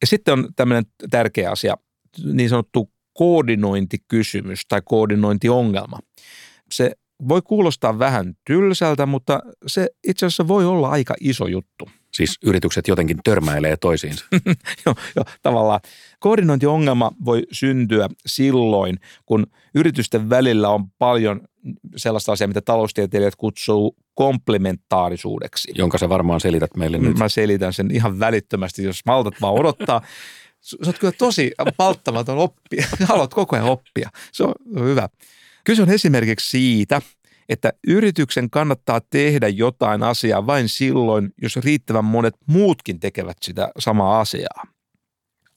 [0.00, 1.76] Ja sitten on tämmöinen tärkeä asia,
[2.32, 5.98] niin sanottu koordinointikysymys tai koordinointiongelma.
[6.72, 6.92] Se
[7.28, 11.88] voi kuulostaa vähän tylsältä, mutta se itse asiassa voi olla aika iso juttu.
[12.12, 14.24] Siis yritykset jotenkin törmäilee toisiinsa.
[14.86, 15.80] joo, jo, tavallaan.
[16.20, 21.40] Koordinointiongelma voi syntyä silloin, kun yritysten välillä on paljon
[21.96, 25.72] sellaista asiaa, mitä taloustieteilijät kutsuu komplementaarisuudeksi.
[25.74, 27.18] Jonka sä varmaan selität meille nyt.
[27.18, 30.02] Mä selitän sen ihan välittömästi, jos maltat vaan odottaa.
[30.60, 32.86] Sä oot kyllä tosi palttamaton oppia.
[33.08, 34.10] Haluat koko ajan oppia.
[34.32, 35.08] Se on hyvä.
[35.66, 37.02] Kyse on esimerkiksi siitä,
[37.48, 44.20] että yrityksen kannattaa tehdä jotain asiaa vain silloin, jos riittävän monet muutkin tekevät sitä samaa
[44.20, 44.62] asiaa.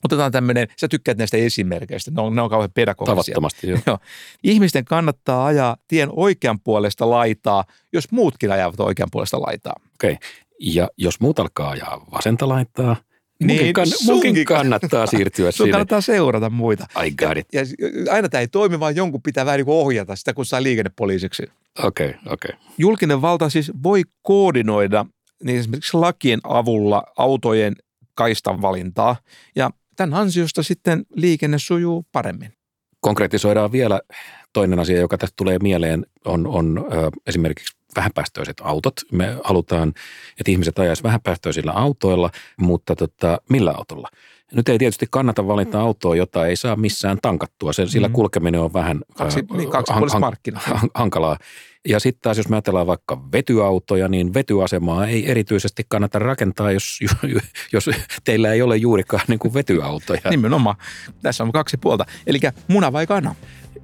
[0.04, 3.14] Otetaan tämmöinen, sä tykkäät näistä esimerkkeistä, ne on, ne on kauhean pedagogisia.
[3.14, 3.78] Tavattomasti, joo.
[3.86, 3.98] joo.
[4.42, 9.74] Ihmisten kannattaa ajaa tien oikean puolesta laitaa, jos muutkin ajavat oikean puolesta laitaa.
[9.94, 10.28] Okei, okay.
[10.60, 12.96] ja jos muut alkaa ajaa vasenta laitaa–
[13.40, 15.70] niin, munkin, kann, munkin kannattaa siirtyä sinne.
[15.70, 16.86] kannattaa seurata muita.
[17.06, 17.46] I got it.
[17.52, 20.62] Ja, ja aina tämä ei toimi, vaan jonkun pitää vähän niin ohjata sitä, kun saa
[20.62, 21.42] liikennepoliisiksi.
[21.84, 22.54] Okei, okay, okei.
[22.54, 22.66] Okay.
[22.78, 25.06] Julkinen valta siis voi koordinoida
[25.44, 27.76] niin esimerkiksi lakien avulla autojen
[28.14, 29.16] kaistan valintaa,
[29.56, 32.52] ja tämän ansiosta sitten liikenne sujuu paremmin.
[33.00, 34.00] Konkretisoidaan vielä
[34.52, 38.94] toinen asia, joka tästä tulee mieleen, on, on ö, esimerkiksi vähäpäästöiset autot.
[39.12, 39.88] Me halutaan,
[40.38, 44.08] että ihmiset ajaisivat vähäpäästöisillä autoilla, mutta tota, millä autolla?
[44.52, 45.84] Nyt ei tietysti kannata valita mm.
[45.84, 47.72] autoa, jota ei saa missään tankattua.
[47.72, 48.12] Se, sillä mm.
[48.12, 50.02] kulkeminen on vähän kaksi, äh, niin, kaksi han,
[50.54, 51.36] han, hankalaa.
[51.88, 57.00] Ja sitten taas, jos me ajatellaan vaikka vetyautoja, niin vetyasemaa ei erityisesti kannata rakentaa, jos,
[57.72, 57.90] jos
[58.24, 60.20] teillä ei ole juurikaan niin kuin vetyautoja.
[60.30, 60.76] Nimenomaan.
[61.22, 62.06] Tässä on kaksi puolta.
[62.26, 63.34] Eli muna vai kana?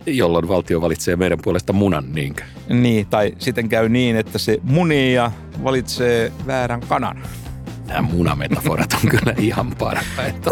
[0.07, 2.45] Jolloin valtio valitsee meidän puolesta munan, niinkö?
[2.69, 5.31] Niin, tai sitten käy niin, että se munii ja
[5.65, 7.23] valitsee väärän kanan.
[7.87, 10.51] Nämä munametaforat on kyllä ihan parhaita.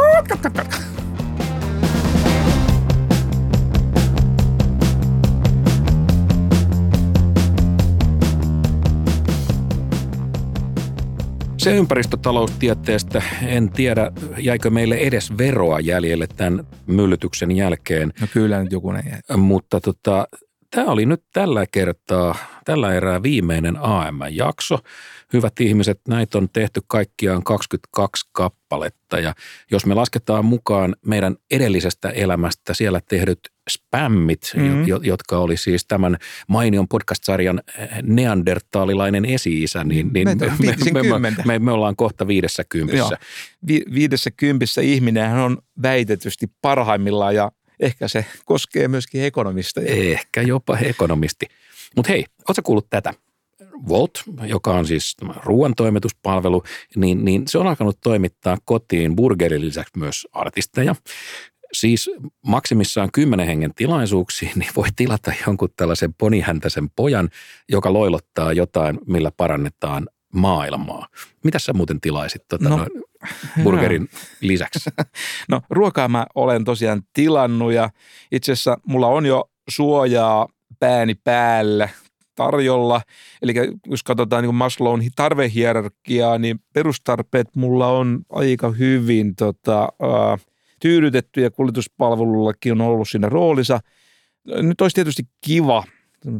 [11.65, 18.12] Se ympäristötaloustieteestä en tiedä, jäikö meille edes veroa jäljelle tämän myllytyksen jälkeen.
[18.21, 19.37] No kyllä nyt joku ei.
[19.37, 20.29] Mutta tota,
[20.71, 22.35] tämä oli nyt tällä kertaa,
[22.65, 24.79] tällä erää viimeinen AM-jakso.
[25.35, 29.35] Hyvät ihmiset, näitä on tehty kaikkiaan 22 kappaletta ja
[29.70, 33.39] jos me lasketaan mukaan meidän edellisestä elämästä siellä tehdyt
[33.70, 34.85] spämmit, mm-hmm.
[35.03, 36.16] jotka oli siis tämän
[36.49, 37.61] mainion podcast-sarjan
[38.03, 40.35] neandertaalilainen esi-isä, niin, niin me,
[41.03, 43.18] me, me, me, me ollaan kohta viidessä kympissä.
[43.68, 49.80] Vi, viidessä kympissä ihminen on väitetysti parhaimmillaan ja ehkä se koskee myöskin ekonomista.
[49.80, 51.47] Ehkä jopa ekonomisti.
[51.97, 53.14] Mutta hei, ootko kuullut tätä?
[53.89, 56.62] Volt, joka on siis ruoantoimituspalvelu,
[56.97, 60.95] niin, niin se on alkanut toimittaa kotiin burgerin lisäksi myös artisteja.
[61.72, 62.11] Siis
[62.47, 67.29] maksimissaan kymmenen hengen tilaisuuksiin, niin voi tilata jonkun tällaisen ponihäntäisen pojan,
[67.68, 71.09] joka loilottaa jotain, millä parannetaan maailmaa.
[71.45, 72.87] Mitä sä muuten tilaisit tuota, no,
[73.62, 74.09] burgerin
[74.41, 74.91] lisäksi?
[75.49, 77.91] No ruokaa mä olen tosiaan tilannut ja
[78.33, 80.49] itse asiassa mulla on jo suojaa
[80.79, 81.89] pääni päällä
[82.35, 83.01] tarjolla.
[83.43, 83.55] Eli
[83.87, 89.89] jos katsotaan niin Maslown tarvehierarkiaa, niin perustarpeet mulla on aika hyvin tota,
[90.80, 93.80] tyydytetty ja kuljetuspalvelullakin on ollut siinä roolissa.
[94.62, 95.85] Nyt olisi tietysti kiva,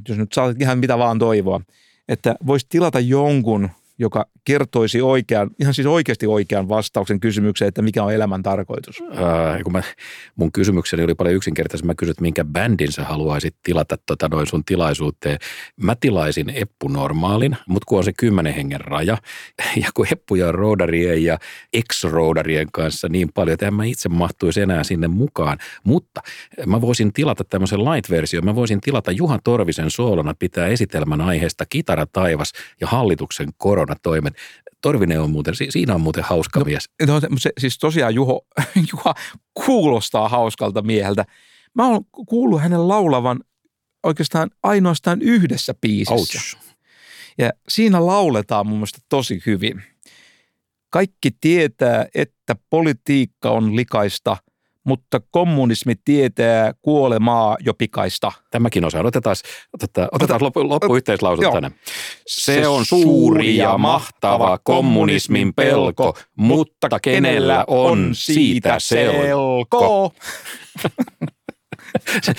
[0.09, 1.61] jos nyt saa ihan mitä vaan toivoa,
[2.09, 3.69] että voisi tilata jonkun–
[3.99, 9.03] joka kertoisi oikean, ihan siis oikeasti oikean vastauksen kysymykseen, että mikä on elämän tarkoitus?
[9.03, 9.83] Äh, kun mä,
[10.37, 11.87] mun kysymykseni oli paljon yksinkertaisempi.
[11.87, 15.39] Mä kysyin, että minkä bändin sä haluaisit tilata tota noin sun tilaisuuteen.
[15.77, 19.19] Mä tilaisin Eppu Normaalin, mutta kun on se kymmenen hengen raja,
[19.83, 21.39] ja kun Eppuja on roudarien ja
[21.73, 25.59] ex-roudarien kanssa niin paljon, että en mä itse mahtuisi enää sinne mukaan.
[25.85, 26.21] Mutta
[26.67, 28.43] mä voisin tilata tämmöisen light-versio.
[28.43, 34.35] Mä voisin tilata Juhan Torvisen soolona pitää esitelmän aiheesta Kitara taivas ja hallituksen koron koronatoimet.
[34.81, 36.91] Torvinen on muuten, siinä on muuten hauska no, mies.
[37.07, 38.47] No, se, siis tosiaan Juho,
[38.93, 39.15] Juha
[39.67, 41.25] kuulostaa hauskalta mieheltä.
[41.75, 43.41] Mä oon kuullut hänen laulavan
[44.03, 46.15] oikeastaan ainoastaan yhdessä biisissä.
[46.15, 46.57] Ouch.
[47.39, 49.83] Ja siinä lauletaan mun mielestä tosi hyvin.
[50.91, 54.37] Kaikki tietää, että politiikka on likaista–
[54.85, 58.33] mutta kommunismi tietää kuolemaa jo pikaista.
[58.51, 59.01] Tämäkin osa.
[59.01, 59.37] Otetaan,
[59.73, 61.71] otetaan, otetaan loppu, loppuyhteislausunta
[62.27, 70.15] Se on suuri ja mahtava kommunismin pelko, mutta kenellä on siitä selko?
[72.23, 72.33] se,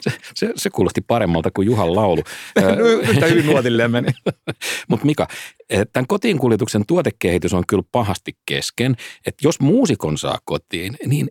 [0.00, 2.22] se, se, se kuulosti paremmalta kuin Juhan laulu.
[3.10, 4.08] Yhtä hyvin nuotilleen meni.
[4.88, 5.26] Mutta Mika,
[5.70, 8.96] eh, tämän kotiinkuljetuksen tuotekehitys on kyllä pahasti kesken.
[9.26, 11.28] Että jos muusikon saa kotiin, niin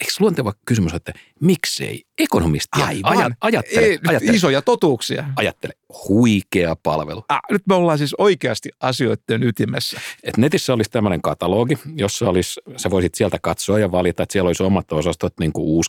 [0.00, 3.16] eikö luonteva kysymys, että miksei ekonomistia Aivan.
[3.16, 5.24] Aja, ajattele, Ei, ajattele, isoja totuuksia.
[5.36, 5.72] Ajattele,
[6.08, 7.24] huikea palvelu.
[7.28, 10.00] Ah, nyt me ollaan siis oikeasti asioiden ytimessä.
[10.22, 14.48] Et netissä olisi tämmöinen katalogi, jossa olisi, sä voisit sieltä katsoa ja valita, että siellä
[14.48, 15.82] olisi omat osastot niin kuin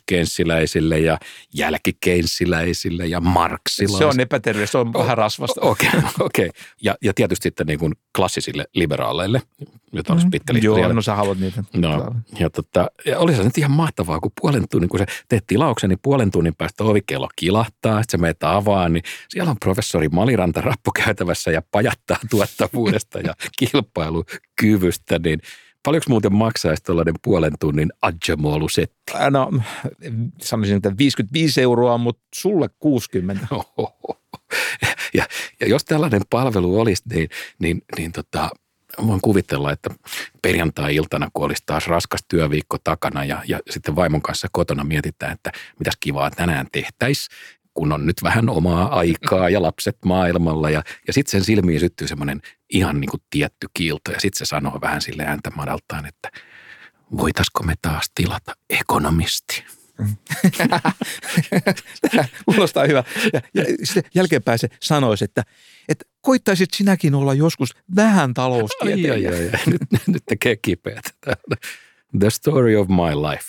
[1.03, 1.17] ja
[1.53, 3.97] jälkikenssiläisille ja marksilaisille.
[3.97, 5.61] Se on epäterve, se on vähän rasvasta.
[5.61, 6.49] Okei, okay, okay.
[6.81, 9.41] ja, ja tietysti sitten niin kuin klassisille liberaaleille,
[9.91, 10.31] jota olisi mm.
[10.31, 11.63] pitkä Joo, no sä haluat niitä.
[11.73, 15.38] No, ja, tota, ja olisi se nyt ihan mahtavaa, kun puolen tunnin, kun sä teet
[15.47, 20.09] tilauksen, niin puolen tunnin päästä ovikello kilahtaa, sitten sä menet avaan, niin siellä on professori
[20.09, 25.39] Maliranta rappukäytävässä ja pajattaa tuottavuudesta ja kilpailukyvystä, niin
[25.83, 29.13] Paljonko muuten maksaisi tuollainen puolen tunnin adjamuolusetti?
[29.29, 29.51] No
[30.41, 33.47] sanoisin, että 55 euroa, mutta sulle 60.
[35.13, 35.25] Ja,
[35.59, 37.29] ja jos tällainen palvelu olisi, niin,
[37.59, 38.49] niin, niin tota,
[39.07, 39.89] voin kuvitella, että
[40.41, 45.51] perjantai-iltana, kun olisi taas raskas työviikko takana ja, ja sitten vaimon kanssa kotona mietitään, että
[45.79, 47.37] mitäs kivaa tänään tehtäisiin,
[47.73, 52.07] kun on nyt vähän omaa aikaa ja lapset maailmalla ja, ja sitten sen silmiin syttyy
[52.07, 56.31] semmoinen ihan niin kuin tietty kiilto ja sitten se sanoo vähän sille ääntä madaltaan, että
[57.17, 59.63] voitaisiko me taas tilata ekonomisti.
[62.45, 63.03] Kuulostaa hyvä.
[63.33, 65.43] Ja, ja sitten jälkeenpäin se sanoisi, että,
[65.89, 69.31] että koittaisit sinäkin olla joskus vähän taloustieteilijä.
[69.31, 69.51] Ai, ai, ai.
[69.71, 71.03] Nyt, nyt tekee kipeät.
[72.19, 73.43] The story of my life.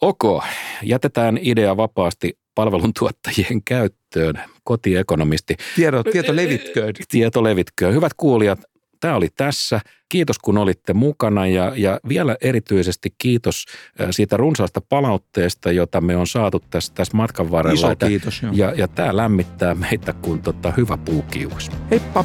[0.00, 0.44] Ok,
[0.82, 4.40] jätetään idea vapaasti palveluntuottajien käyttöön.
[4.64, 5.56] Kotiekonomisti.
[5.76, 6.94] Tieto, tieto levitköön.
[7.08, 7.94] Tieto levitköön.
[7.94, 8.60] Hyvät kuulijat,
[9.00, 9.80] tämä oli tässä.
[10.08, 13.64] Kiitos kun olitte mukana ja, ja vielä erityisesti kiitos
[14.10, 17.90] siitä runsaasta palautteesta, jota me on saatu tässä, tässä matkan varrella.
[17.90, 18.42] Iso kiitos.
[18.42, 18.52] Joo.
[18.54, 21.70] Ja, ja tämä lämmittää meitä kuin tota, hyvä puukiuas.
[21.90, 22.24] Heippa!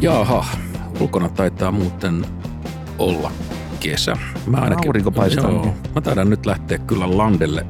[0.00, 0.46] Jaha,
[1.00, 2.26] ulkona taitaa muuten
[2.98, 3.32] olla
[3.80, 4.16] kesä.
[4.46, 5.50] Mä ainakin, Aurinko paistaa.
[5.50, 7.66] Joo, mä taidan nyt lähteä kyllä landelle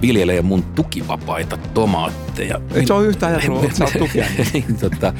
[0.00, 2.60] viljelee mun tukivapaita tomaatteja.
[2.74, 4.26] Ei se ole yhtään ajatellut, että saa tukia.
[4.52, 5.12] niin, tota,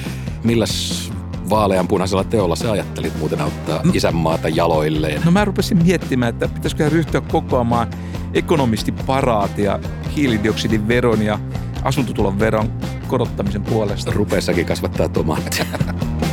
[0.45, 1.12] milläs
[1.51, 5.22] vaaleanpunaisella teolla sä ajattelit muuten auttaa isänmaata jaloilleen?
[5.24, 7.89] No mä rupesin miettimään, että pitäisikö ryhtyä kokoamaan
[8.35, 9.79] ekonomistiparaatia
[10.16, 11.39] hiilidioksidin veron ja
[11.83, 12.72] asuntotulon veron
[13.07, 14.11] korottamisen puolesta.
[14.11, 15.66] Rupeessakin kasvattaa tomaattia.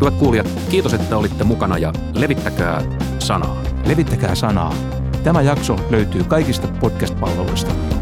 [0.00, 2.82] Hyvät kuulijat, kiitos, että olitte mukana ja levittäkää
[3.18, 3.62] sanaa.
[3.86, 4.74] Levittäkää sanaa.
[5.24, 7.93] Tämä jakso löytyy kaikista podcast-palveluista.